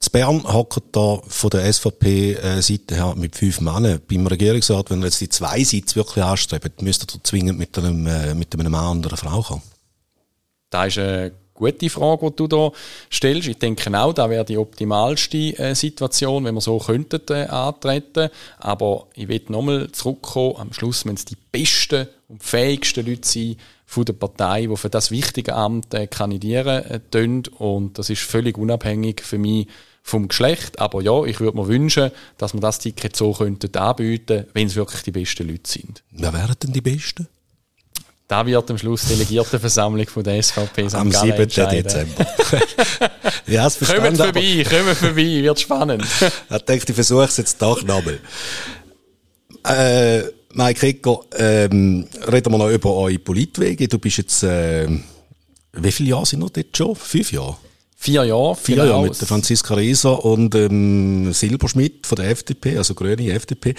Z 0.00 0.12
Bern 0.12 0.42
hockt 0.44 0.84
da 0.92 1.20
von 1.26 1.50
der 1.50 1.70
SVP-Seite 1.70 2.94
her 2.94 3.14
mit 3.16 3.36
fünf 3.36 3.60
Männern. 3.60 4.00
Beim 4.08 4.26
Regierungsrat, 4.26 4.90
wenn 4.90 5.02
er 5.02 5.06
jetzt 5.06 5.20
die 5.20 5.28
zwei 5.28 5.62
Sitze 5.64 5.96
wirklich 5.96 6.24
anstrebt, 6.24 6.80
müsste 6.80 7.06
er 7.14 7.24
zwingend 7.24 7.58
mit 7.58 7.76
einem, 7.76 8.06
äh, 8.06 8.34
mit 8.34 8.54
einem 8.54 8.72
Mann 8.72 9.00
oder 9.00 9.08
einer 9.08 9.16
Frau 9.16 9.42
kommen. 9.42 9.62
Da 10.70 10.84
ist 10.86 10.98
eine 10.98 11.32
gute 11.58 11.90
Frage, 11.90 12.30
die 12.30 12.36
du 12.36 12.46
da 12.46 12.72
stellst. 13.12 13.48
Ich 13.48 13.58
denke 13.58 13.98
auch, 13.98 14.12
da 14.12 14.30
wäre 14.30 14.44
die 14.44 14.58
optimalste 14.58 15.58
äh, 15.58 15.74
Situation, 15.74 16.44
wenn 16.44 16.54
wir 16.54 16.60
so 16.60 16.78
könnten 16.78 17.20
äh, 17.28 17.46
antreten. 17.46 18.30
Aber 18.58 19.08
ich 19.14 19.28
will 19.28 19.42
nochmal 19.48 19.90
zurückkommen. 19.92 20.56
Am 20.56 20.72
Schluss 20.72 21.04
müssen 21.04 21.16
es 21.16 21.24
die 21.24 21.36
besten 21.50 22.08
und 22.28 22.42
fähigsten 22.42 23.06
Leute 23.06 23.28
sein 23.28 23.56
von 23.86 24.04
der 24.04 24.12
Partei, 24.12 24.66
die 24.66 24.76
für 24.76 24.90
das 24.90 25.10
wichtige 25.10 25.54
Amt 25.54 25.94
äh, 25.94 26.06
kandidieren 26.06 26.84
äh, 26.84 27.40
Und 27.58 27.98
das 27.98 28.10
ist 28.10 28.22
völlig 28.22 28.58
unabhängig 28.58 29.22
für 29.22 29.38
mich 29.38 29.66
vom 30.02 30.28
Geschlecht. 30.28 30.78
Aber 30.78 31.02
ja, 31.02 31.24
ich 31.24 31.40
würde 31.40 31.56
mir 31.56 31.68
wünschen, 31.68 32.10
dass 32.36 32.54
wir 32.54 32.60
das 32.60 32.78
Ticket 32.78 33.16
so 33.16 33.32
könnten 33.32 33.74
anbieten, 33.76 34.46
wenn 34.52 34.66
es 34.66 34.76
wirklich 34.76 35.02
die 35.02 35.12
besten 35.12 35.48
Leute 35.48 35.70
sind. 35.70 36.02
Wer 36.10 36.32
wären 36.32 36.56
denn 36.62 36.72
die 36.72 36.80
Besten? 36.80 37.28
Da 38.28 38.44
wird 38.44 38.70
am 38.70 38.76
Schluss 38.76 39.06
Delegiertenversammlung 39.08 40.06
von 40.06 40.22
der 40.22 40.42
SVP 40.42 40.86
Am 40.92 41.10
7. 41.10 41.48
Dezember. 41.48 42.26
ja, 43.46 43.66
es 43.66 43.78
Kommt 43.78 44.18
vorbei, 44.18 44.66
kommt 44.68 44.98
vorbei, 44.98 45.42
wird 45.42 45.58
spannend. 45.58 46.04
ich 46.50 46.58
denke, 46.58 46.84
ich 46.86 46.94
versuche 46.94 47.24
es 47.24 47.38
jetzt 47.38 47.60
doch 47.62 47.82
nochmal. 47.82 48.20
Äh, 49.64 50.24
Mike 50.52 50.86
Ecker, 50.86 51.20
ähm, 51.38 52.06
reden 52.30 52.52
wir 52.52 52.58
noch 52.58 52.68
über 52.68 52.94
eure 52.94 53.18
Politwege. 53.18 53.88
Du 53.88 53.98
bist 53.98 54.18
jetzt, 54.18 54.42
äh, 54.42 54.86
wie 55.72 55.92
viele 55.92 56.10
Jahre 56.10 56.26
sind 56.26 56.40
noch 56.40 56.50
dort 56.50 56.76
schon? 56.76 56.96
Fünf 56.96 57.32
Jahre? 57.32 57.56
Vier 58.00 58.24
Jahre. 58.24 58.54
Vier 58.54 58.76
genau. 58.76 58.88
Jahre 58.88 59.02
mit 59.02 59.20
der 59.20 59.26
Franziska 59.26 59.74
Rieser 59.74 60.24
und 60.24 60.54
ähm, 60.54 61.32
Silberschmidt 61.32 62.06
von 62.06 62.14
der 62.14 62.30
FDP, 62.30 62.78
also 62.78 62.94
grüne 62.94 63.32
FDP. 63.32 63.74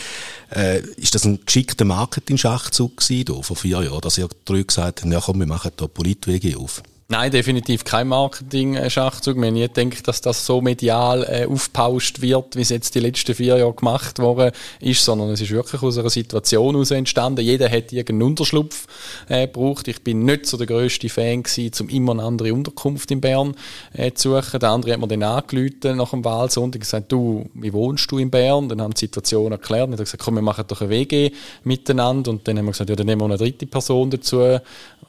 Äh, 0.54 0.82
ist 0.98 1.16
das 1.16 1.24
ein 1.24 1.40
geschickter 1.46 1.86
Marketing-Schachzug 1.86 2.98
gewesen, 2.98 3.26
da, 3.26 3.42
vor 3.42 3.56
vier 3.56 3.82
Jahren, 3.82 4.02
dass 4.02 4.18
ihr 4.18 4.28
drei 4.44 4.64
gesagt 4.64 5.04
habt, 5.04 5.12
ja 5.12 5.22
komm, 5.22 5.40
wir 5.40 5.48
machen 5.48 5.72
da 5.78 5.88
Politwege 5.88 6.58
auf? 6.58 6.84
Nein, 7.12 7.32
definitiv 7.32 7.86
kein 7.86 8.08
Marketing-Schachzug. 8.08 9.36
Wir 9.36 9.48
haben 9.48 9.56
nie 9.56 9.68
gedacht, 9.68 10.08
dass 10.08 10.22
das 10.22 10.46
so 10.46 10.62
medial 10.62 11.24
äh, 11.24 11.48
aufgepauscht 11.48 12.22
wird, 12.22 12.56
wie 12.56 12.62
es 12.62 12.70
jetzt 12.70 12.94
die 12.94 13.00
letzten 13.00 13.34
vier 13.34 13.58
Jahre 13.58 13.74
gemacht 13.74 14.20
worden 14.20 14.52
ist, 14.80 15.04
sondern 15.04 15.32
es 15.32 15.42
ist 15.42 15.50
wirklich 15.50 15.82
aus 15.82 15.98
einer 15.98 16.12
Situation 16.12 16.76
heraus 16.76 16.92
entstanden. 16.92 17.42
Jeder 17.42 17.68
hat 17.68 17.92
irgendeinen 17.92 18.30
Unterschlupf 18.30 18.86
äh, 19.28 19.48
gebraucht. 19.48 19.88
Ich 19.88 20.04
bin 20.04 20.24
nicht 20.24 20.46
so 20.46 20.56
der 20.56 20.68
grösste 20.68 21.10
Fan 21.10 21.42
gewesen, 21.42 21.72
um 21.82 21.90
immer 21.90 22.12
eine 22.12 22.22
andere 22.22 22.54
Unterkunft 22.54 23.10
in 23.10 23.22
Bern 23.22 23.56
äh, 23.94 24.12
zu 24.12 24.40
suchen. 24.40 24.60
Der 24.60 24.70
andere 24.70 24.94
hat 24.94 25.00
mir 25.00 25.08
dann 25.08 25.24
angerufen 25.24 25.98
nach 25.98 26.12
dem 26.12 26.24
Wahlsonntag 26.24 26.76
und 26.76 26.82
gesagt, 26.82 27.12
du, 27.12 27.50
wie 27.56 27.74
wohnst 27.74 28.12
du 28.12 28.20
in 28.20 28.30
Bern? 28.30 28.70
Dann 28.70 28.84
haben 28.84 28.94
die 28.94 29.00
Situation 29.00 29.52
erklärt 29.52 29.88
und 29.88 29.94
ich 29.94 29.98
habe 29.98 30.04
gesagt, 30.04 30.24
komm, 30.24 30.36
wir 30.36 30.44
machen 30.44 30.66
doch 30.68 30.82
eine 30.82 30.92
WG 30.92 31.32
miteinander. 31.64 32.30
Und 32.30 32.48
dann 32.48 32.60
haben 32.60 32.66
wir 32.66 32.74
gesagt, 32.74 32.92
ja, 32.92 32.96
dann 32.96 33.08
nehmen 33.08 33.22
wir 33.22 33.26
eine 33.26 33.38
dritte 33.38 33.66
Person 33.66 34.12
dazu. 34.12 34.60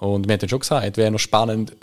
Und 0.00 0.26
wir 0.26 0.32
haben 0.32 0.40
dann 0.40 0.48
schon 0.48 0.60
gesagt, 0.60 0.96
wäre 0.96 1.10
noch 1.10 1.18
spannend, 1.18 1.76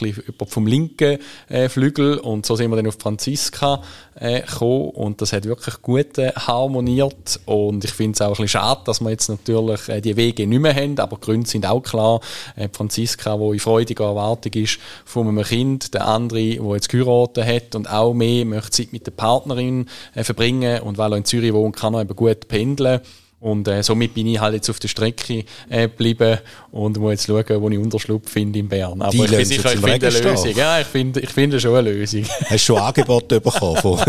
jemand 0.00 0.50
vom 0.50 0.66
linken 0.66 1.18
äh, 1.48 1.68
Flügel. 1.68 2.18
Und 2.18 2.46
so 2.46 2.56
sind 2.56 2.70
wir 2.70 2.76
dann 2.76 2.86
auf 2.86 2.98
Franziska 2.98 3.82
äh, 4.14 4.42
gekommen. 4.42 4.90
Und 4.90 5.20
das 5.20 5.32
hat 5.32 5.44
wirklich 5.44 5.82
gut 5.82 6.18
äh, 6.18 6.32
harmoniert. 6.32 7.40
Und 7.44 7.84
ich 7.84 7.92
finde 7.92 8.14
es 8.14 8.22
auch 8.22 8.26
ein 8.26 8.30
bisschen 8.30 8.48
schade, 8.48 8.82
dass 8.84 9.00
wir 9.00 9.10
jetzt 9.10 9.28
natürlich 9.28 9.88
äh, 9.88 10.00
die 10.00 10.16
Wege 10.16 10.46
nicht 10.46 10.60
mehr 10.60 10.74
haben. 10.74 10.98
Aber 10.98 11.16
die 11.16 11.24
Gründe 11.24 11.48
sind 11.48 11.66
auch 11.66 11.82
klar. 11.82 12.20
Äh, 12.56 12.68
Franziska, 12.72 13.36
die 13.36 13.52
in 13.52 13.60
freudiger 13.60 14.04
Erwartung 14.06 14.52
ist 14.54 14.78
von 15.04 15.28
einem 15.28 15.44
Kind. 15.44 15.94
Der 15.94 16.06
andere, 16.06 16.56
der 16.56 16.74
jetzt 16.74 16.88
geheiratet 16.88 17.46
hat 17.46 17.74
und 17.74 17.90
auch 17.90 18.14
mehr 18.14 18.44
möchte 18.44 18.70
Zeit 18.70 18.92
mit 18.92 19.06
der 19.06 19.12
Partnerin 19.12 19.88
äh, 20.14 20.24
verbringen. 20.24 20.80
Und 20.82 20.98
weil 20.98 21.12
er 21.12 21.18
in 21.18 21.24
Zürich 21.24 21.52
wohnt, 21.52 21.76
kann 21.76 21.94
er 21.94 22.02
eben 22.02 22.16
gut 22.16 22.48
pendeln. 22.48 23.00
Und 23.46 23.68
äh, 23.68 23.80
somit 23.80 24.12
bin 24.12 24.26
ich 24.26 24.40
halt 24.40 24.54
jetzt 24.54 24.68
auf 24.70 24.80
der 24.80 24.88
Strecke 24.88 25.44
äh, 25.68 25.82
geblieben 25.82 26.38
und 26.72 26.98
muss 26.98 27.12
jetzt 27.12 27.26
schauen, 27.26 27.62
wo 27.62 27.70
ich 27.70 27.78
Unterschlupf 27.78 28.28
finde 28.28 28.58
in 28.58 28.68
Bern. 28.68 29.00
Aber 29.00 29.12
Die 29.12 29.22
ich 29.22 29.30
bin 29.30 29.44
sicher, 29.44 29.72
ich 29.72 29.78
finde 29.78 30.08
eine 30.08 30.18
Lösung. 30.18 30.56
Ja, 30.56 30.80
ich 30.80 30.86
finde, 30.88 31.20
ich 31.20 31.30
finde 31.30 31.60
schon 31.60 31.76
eine 31.76 31.92
Lösung. 31.92 32.24
Hast 32.40 32.50
du 32.50 32.58
schon 32.58 32.78
Angebote 32.78 33.40
bekommen 33.40 33.76
von, 33.76 34.00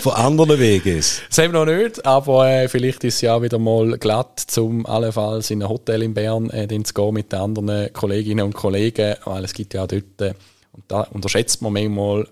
von 0.00 0.12
anderen 0.14 0.58
Wegen? 0.58 0.96
Das 0.96 1.20
haben 1.36 1.52
wir 1.52 1.66
noch 1.66 1.70
nicht, 1.70 2.06
aber 2.06 2.48
äh, 2.48 2.68
vielleicht 2.68 3.04
ist 3.04 3.16
es 3.16 3.20
ja 3.20 3.42
wieder 3.42 3.58
mal 3.58 3.98
glatt, 3.98 4.46
um 4.56 4.86
allenfalls 4.86 5.50
in 5.50 5.62
ein 5.62 5.68
Hotel 5.68 6.02
in 6.02 6.14
Bern 6.14 6.48
äh, 6.48 6.66
zu 6.82 6.94
gehen 6.94 7.12
mit 7.12 7.30
den 7.30 7.40
anderen 7.40 7.92
Kolleginnen 7.92 8.46
und 8.46 8.54
Kollegen, 8.54 9.16
weil 9.26 9.44
es 9.44 9.52
gibt 9.52 9.74
ja 9.74 9.84
auch 9.84 9.88
dort, 9.88 10.22
äh, 10.22 10.32
und 10.72 10.84
da 10.88 11.02
unterschätzt 11.02 11.60
man 11.60 11.74
manchmal 11.74 12.26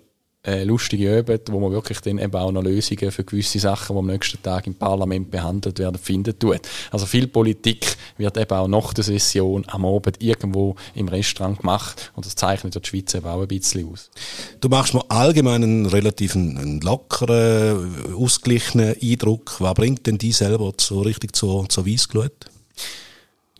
äh, 0.46 0.64
lustige 0.64 1.18
Übung, 1.18 1.38
wo 1.50 1.61
man 1.61 1.72
wirklich 1.72 2.00
dann 2.00 2.18
eben 2.18 2.35
auch 2.35 2.52
noch 2.52 2.62
Lösungen 2.62 3.11
für 3.11 3.24
gewisse 3.24 3.59
Sachen, 3.59 3.94
die 3.94 3.98
am 3.98 4.07
nächsten 4.07 4.42
Tag 4.42 4.66
im 4.66 4.74
Parlament 4.74 5.30
behandelt 5.30 5.78
werden, 5.78 5.98
finden 5.98 6.38
tut. 6.38 6.61
Also 6.90 7.07
viel 7.07 7.26
Politik 7.26 7.96
wird 8.18 8.37
eben 8.37 8.57
auch 8.57 8.68
nach 8.68 8.92
der 8.92 9.04
Session 9.04 9.64
am 9.68 9.85
Abend 9.85 10.22
irgendwo 10.22 10.76
im 10.94 11.09
Restaurant 11.09 11.61
gemacht 11.61 12.12
und 12.14 12.26
das 12.26 12.37
zeichnet 12.37 12.74
die 12.74 12.88
Schweiz 12.88 13.14
eben 13.14 13.26
auch 13.26 13.40
ein 13.40 13.48
bisschen 13.48 13.90
aus. 13.90 14.11
Du 14.61 14.68
machst 14.68 14.94
mir 14.94 15.04
allgemein 15.11 15.62
einen 15.62 15.87
relativ 15.87 16.37
einen 16.37 16.80
lockeren, 16.80 18.14
ausgeglichenen 18.14 18.96
Eindruck. 19.00 19.57
Was 19.61 19.74
bringt 19.74 20.07
denn 20.07 20.18
die 20.18 20.33
selber 20.33 20.72
so 20.78 21.00
richtig 21.00 21.35
zur, 21.35 21.68
zur 21.68 21.87
Weissglut? 21.87 22.33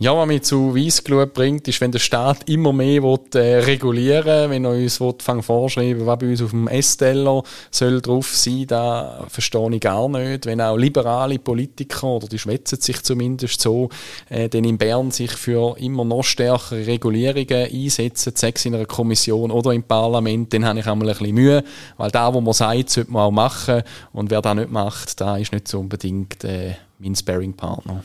Ja, 0.01 0.13
was 0.17 0.27
mich 0.27 0.43
zu 0.43 0.75
Weissglut 0.75 1.35
bringt, 1.35 1.69
ist, 1.69 1.81
wenn 1.81 1.93
der 1.93 2.01
Staat 2.01 2.49
immer 2.49 2.73
mehr 2.73 3.01
will, 3.05 3.21
äh, 3.35 3.59
regulieren 3.59 4.25
will, 4.27 4.51
wenn 4.51 4.65
er 4.65 4.73
uns 4.73 5.01
will, 5.01 5.15
vorschreiben 5.41 6.05
was 6.05 6.19
bei 6.19 6.31
uns 6.31 6.43
auf 6.43 6.51
dem 6.51 6.67
Essteller 6.67 7.45
soll 7.71 8.01
drauf 8.01 8.35
sein, 8.35 8.67
da 8.67 9.25
verstehe 9.29 9.73
ich 9.73 9.81
gar 9.81 10.09
nicht. 10.09 10.47
Wenn 10.47 10.61
auch 10.61 10.77
liberale 10.77 11.39
Politiker, 11.39 12.09
oder 12.09 12.27
die 12.27 12.41
schwätzen 12.41 12.81
sich 12.81 13.05
zumindest 13.05 13.61
so, 13.61 13.89
äh, 14.31 14.49
dann 14.49 14.65
in 14.65 14.79
Bern 14.79 15.13
sich 15.13 15.31
für 15.31 15.79
immer 15.79 16.05
noch 16.05 16.25
stärkere 16.25 16.89
Regulierungen 16.89 17.73
einsetzen, 17.73 18.33
sechs 18.35 18.65
in 18.65 18.75
einer 18.75 18.87
Kommission 18.87 19.53
oder 19.53 19.71
im 19.71 19.85
Parlament, 19.85 20.53
dann 20.53 20.65
habe 20.65 20.81
ich 20.81 20.87
einmal 20.89 21.09
ein 21.09 21.17
bisschen 21.17 21.35
Mühe, 21.37 21.63
weil 21.99 22.11
da, 22.11 22.35
wo 22.35 22.41
man 22.41 22.53
sagt, 22.53 22.91
sollte 22.91 23.13
man 23.13 23.23
auch 23.23 23.31
machen 23.31 23.85
und 24.13 24.29
wer 24.33 24.43
das 24.43 24.57
nicht 24.57 24.73
macht, 24.73 25.21
da 25.21 25.37
ist 25.37 25.53
nicht 25.53 25.69
so 25.69 25.79
unbedingt 25.79 26.43
äh, 26.43 26.75
mein 26.99 27.15
Sparring-Partner. 27.15 28.03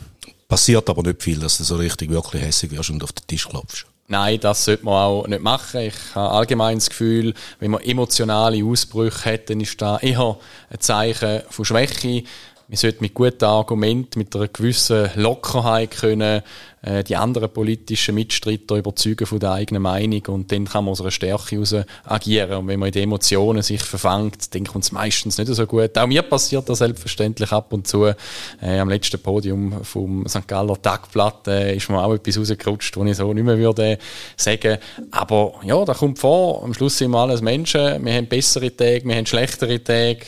Passiert 0.49 0.89
aber 0.89 1.03
nicht 1.03 1.21
viel, 1.21 1.39
dass 1.39 1.59
du 1.59 1.63
so 1.63 1.75
richtig 1.75 2.09
wirklich 2.09 2.41
hässlich 2.41 2.71
wirst 2.71 2.89
und 2.89 3.03
auf 3.03 3.13
den 3.13 3.27
Tisch 3.27 3.47
klopfst. 3.47 3.85
Nein, 4.07 4.39
das 4.39 4.65
sollte 4.65 4.83
man 4.83 4.95
auch 4.95 5.27
nicht 5.27 5.43
machen. 5.43 5.81
Ich 5.81 6.15
habe 6.15 6.31
allgemein 6.31 6.79
das 6.79 6.89
Gefühl, 6.89 7.35
wenn 7.59 7.69
man 7.69 7.83
emotionale 7.83 8.65
Ausbrüche 8.65 9.33
hat, 9.33 9.51
dann 9.51 9.61
ist 9.61 9.79
das 9.79 10.01
eher 10.01 10.39
ein 10.71 10.79
Zeichen 10.79 11.43
von 11.51 11.65
Schwäche 11.65 12.23
man 12.69 12.77
sollte 12.77 13.01
mit 13.01 13.15
guten 13.15 13.45
Argumenten, 13.45 14.19
mit 14.19 14.35
einer 14.35 14.47
gewissen 14.47 15.09
Lockerheit 15.15 15.89
können, 15.89 16.43
äh, 16.83 17.03
die 17.03 17.15
anderen 17.15 17.49
politischen 17.49 18.13
Mitstreiter 18.13 18.75
überzeugen 18.75 19.25
von 19.25 19.39
der 19.39 19.53
eigenen 19.53 19.81
Meinung 19.81 20.21
und 20.27 20.51
dann 20.51 20.65
kann 20.65 20.85
man 20.85 20.91
aus 20.91 21.01
einer 21.01 21.09
Stärke 21.09 21.55
heraus 21.55 21.75
agieren. 22.05 22.59
Und 22.59 22.67
wenn 22.67 22.79
man 22.79 22.87
in 22.87 22.93
den 22.93 23.03
Emotionen 23.03 23.63
sich 23.63 23.81
verfangt, 23.81 24.53
dann 24.53 24.65
kommt 24.65 24.83
es 24.83 24.91
meistens 24.91 25.39
nicht 25.39 25.47
so 25.47 25.65
gut. 25.65 25.97
Auch 25.97 26.05
mir 26.05 26.21
passiert 26.21 26.69
das 26.69 26.77
selbstverständlich 26.77 27.51
ab 27.51 27.73
und 27.73 27.87
zu. 27.87 28.05
Äh, 28.05 28.77
am 28.79 28.89
letzten 28.89 29.19
Podium 29.19 29.83
vom 29.83 30.27
St. 30.27 30.47
Galler 30.47 30.79
Tagblatt 30.79 31.47
äh, 31.47 31.75
ist 31.75 31.89
mir 31.89 32.03
auch 32.03 32.13
etwas 32.13 32.37
rausgerutscht, 32.37 32.95
was 32.97 33.09
ich 33.09 33.17
so 33.17 33.33
nicht 33.33 33.45
mehr 33.45 33.57
würde 33.57 33.97
sagen. 34.37 34.77
Aber 35.09 35.55
ja, 35.63 35.83
da 35.85 35.95
kommt 35.95 36.19
vor. 36.19 36.63
Am 36.63 36.75
Schluss 36.75 36.99
sind 36.99 37.09
wir 37.09 37.17
alles 37.17 37.41
Menschen. 37.41 38.05
Wir 38.05 38.13
haben 38.13 38.27
bessere 38.27 38.75
Tage, 38.75 39.05
wir 39.05 39.15
haben 39.15 39.25
schlechtere 39.25 39.83
Tage 39.83 40.19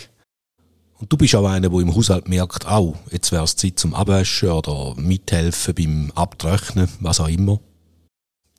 und 1.02 1.12
du 1.12 1.18
bist 1.18 1.36
auch 1.36 1.50
einer, 1.50 1.70
der 1.70 1.80
im 1.80 1.96
Haushalt 1.96 2.30
merkt, 2.30 2.68
auch, 2.68 2.96
jetzt 3.12 3.32
wäre 3.32 3.44
es 3.44 3.56
Zeit 3.56 3.80
zum 3.80 3.96
Abwaschen 3.96 4.52
oder 4.52 4.94
mithelfen 4.98 5.74
beim 5.74 6.12
Abtrocknen, 6.14 6.88
was 7.00 7.20
auch 7.20 7.28
immer. 7.28 7.60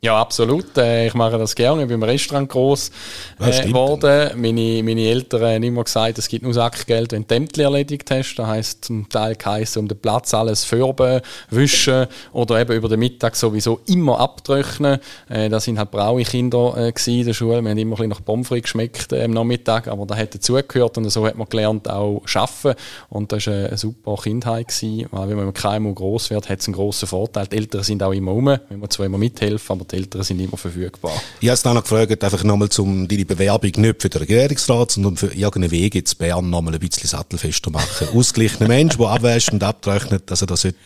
Ja, 0.04 0.20
absolut. 0.20 0.76
Äh, 0.78 1.06
ich 1.06 1.14
mache 1.14 1.38
das 1.38 1.54
gerne. 1.54 1.82
Ich 1.82 1.86
bin 1.86 1.94
im 1.94 2.02
Restaurant 2.02 2.48
groß 2.48 2.90
äh, 3.38 3.68
geworden. 3.68 4.32
Meine, 4.34 4.82
meine 4.82 5.02
Eltern 5.02 5.42
haben 5.42 5.62
immer 5.62 5.84
gesagt, 5.84 6.18
es 6.18 6.26
gibt 6.26 6.42
nur 6.42 6.52
Sackgeld, 6.52 7.12
wenn 7.12 7.24
du 7.24 7.32
Ämter 7.32 7.62
erledigt 7.62 8.10
hast. 8.10 8.34
Das 8.34 8.48
heisst 8.48 8.86
zum 8.86 9.08
Teil 9.08 9.36
geheißen, 9.36 9.78
um 9.78 9.86
den 9.86 9.96
Platz 10.00 10.34
alles 10.34 10.64
färben, 10.64 11.20
wischen 11.50 12.08
oder 12.32 12.60
eben 12.60 12.72
über 12.72 12.88
den 12.88 12.98
Mittag 12.98 13.36
sowieso 13.36 13.78
immer 13.86 14.18
abtrocknen. 14.18 14.98
Äh, 15.28 15.48
das 15.48 15.66
sind 15.66 15.78
halt 15.78 15.92
braue 15.92 16.24
Kinder 16.24 16.92
in 17.06 17.24
der 17.24 17.32
Schule. 17.32 17.62
Wir 17.62 17.70
haben 17.70 17.78
immer 17.78 17.94
ein 17.94 17.96
bisschen 17.98 18.08
nach 18.08 18.24
Pommes 18.24 18.48
frites 18.48 18.62
geschmeckt 18.64 19.12
am 19.12 19.30
Nachmittag, 19.30 19.86
aber 19.86 20.04
da 20.04 20.16
hat 20.16 20.34
dazugehört 20.34 20.98
und 20.98 21.08
so 21.10 21.24
hat 21.24 21.38
man 21.38 21.48
gelernt 21.48 21.88
auch 21.88 22.22
arbeiten. 22.34 22.76
Und 23.08 23.30
das 23.30 23.46
war 23.46 23.54
eine 23.54 23.78
super 23.78 24.16
Kindheit 24.20 24.66
gewesen, 24.66 25.06
weil 25.12 25.28
wenn 25.28 25.36
man 25.36 25.46
im 25.46 25.54
KMU 25.54 25.94
groß 25.94 26.30
wird, 26.30 26.48
hat 26.48 26.58
es 26.58 26.66
einen 26.66 26.74
grossen 26.74 27.06
Vorteil. 27.06 27.46
Die 27.46 27.56
Eltern 27.56 27.84
sind 27.84 28.02
auch 28.02 28.10
immer 28.10 28.32
um, 28.32 28.46
wenn 28.46 28.80
man 28.80 28.90
zwar 28.90 29.06
immer 29.06 29.18
mithelfen, 29.18 29.76
aber 29.76 29.91
die 29.92 29.96
Eltern 29.96 30.22
sind 30.22 30.40
immer 30.40 30.56
verfügbar. 30.56 31.12
Ich 31.40 31.48
habe 31.48 31.54
es 31.54 31.62
dann 31.62 31.74
noch 31.74 31.82
gefragt, 31.82 32.24
einfach 32.24 32.44
nochmal 32.44 32.68
um 32.78 33.06
deine 33.06 33.24
Bewerbung 33.24 33.72
nicht 33.76 34.02
für 34.02 34.08
den 34.08 34.18
Regierungsrat, 34.20 34.92
sondern 34.92 35.16
für 35.16 35.26
irgendeinen 35.26 35.70
Weg 35.70 35.94
jetzt 35.94 36.18
Bern 36.18 36.50
nochmal 36.50 36.74
ein 36.74 36.80
bisschen 36.80 37.08
sattelfester 37.08 37.70
machen. 37.70 38.08
Ausgeglichener 38.14 38.68
Mensch, 38.68 38.96
der 38.96 39.08
abwäscht 39.08 39.52
und 39.52 39.62
abtrocknet, 39.62 40.30
also 40.30 40.46
da 40.46 40.56
sollte, 40.56 40.76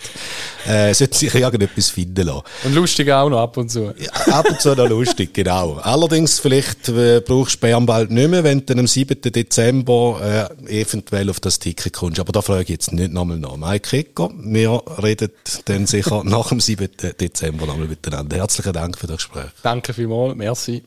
äh, 0.67 0.93
sollte 0.93 1.17
sich 1.17 1.35
irgendetwas 1.35 1.91
finden 1.91 2.27
lassen. 2.27 2.43
Und 2.65 2.75
lustig 2.75 3.11
auch 3.11 3.29
noch 3.29 3.41
ab 3.41 3.57
und 3.57 3.71
zu. 3.71 3.95
Ja, 3.99 4.11
ab 4.33 4.47
und 4.49 4.61
zu 4.61 4.75
noch 4.75 4.89
lustig, 4.89 5.33
genau. 5.33 5.75
Allerdings, 5.75 6.39
vielleicht 6.39 6.89
äh, 6.89 7.21
brauchst 7.21 7.57
du 7.57 7.61
Bern 7.61 7.87
bald 7.87 8.11
nicht 8.11 8.29
mehr, 8.29 8.45
wenn 8.45 8.65
du 8.65 8.75
am 8.75 8.87
7. 8.87 9.21
Dezember 9.21 10.51
äh, 10.69 10.81
eventuell 10.81 11.31
auf 11.31 11.41
das 11.41 11.59
Ticket 11.59 11.93
kommst. 11.93 12.21
Aber 12.21 12.33
da 12.33 12.43
frage 12.43 12.65
ich 12.65 12.69
jetzt 12.71 12.93
nicht 12.93 13.13
nochmal 13.13 13.39
nach. 13.39 13.57
Mike 13.57 13.89
Kicker, 13.89 14.31
wir 14.37 14.83
reden 15.03 15.31
dann 15.67 15.87
sicher 15.87 16.23
nach 16.25 16.49
dem 16.49 16.61
7. 16.61 16.89
Dezember 17.21 17.67
nochmal 17.67 17.89
miteinander. 17.89 18.37
Herzlichen 18.37 18.73
Für 18.97 19.07
das 19.07 19.17
Gespräch. 19.17 19.51
Danke 19.63 19.93
vielmals, 19.93 20.35
merci. 20.35 20.83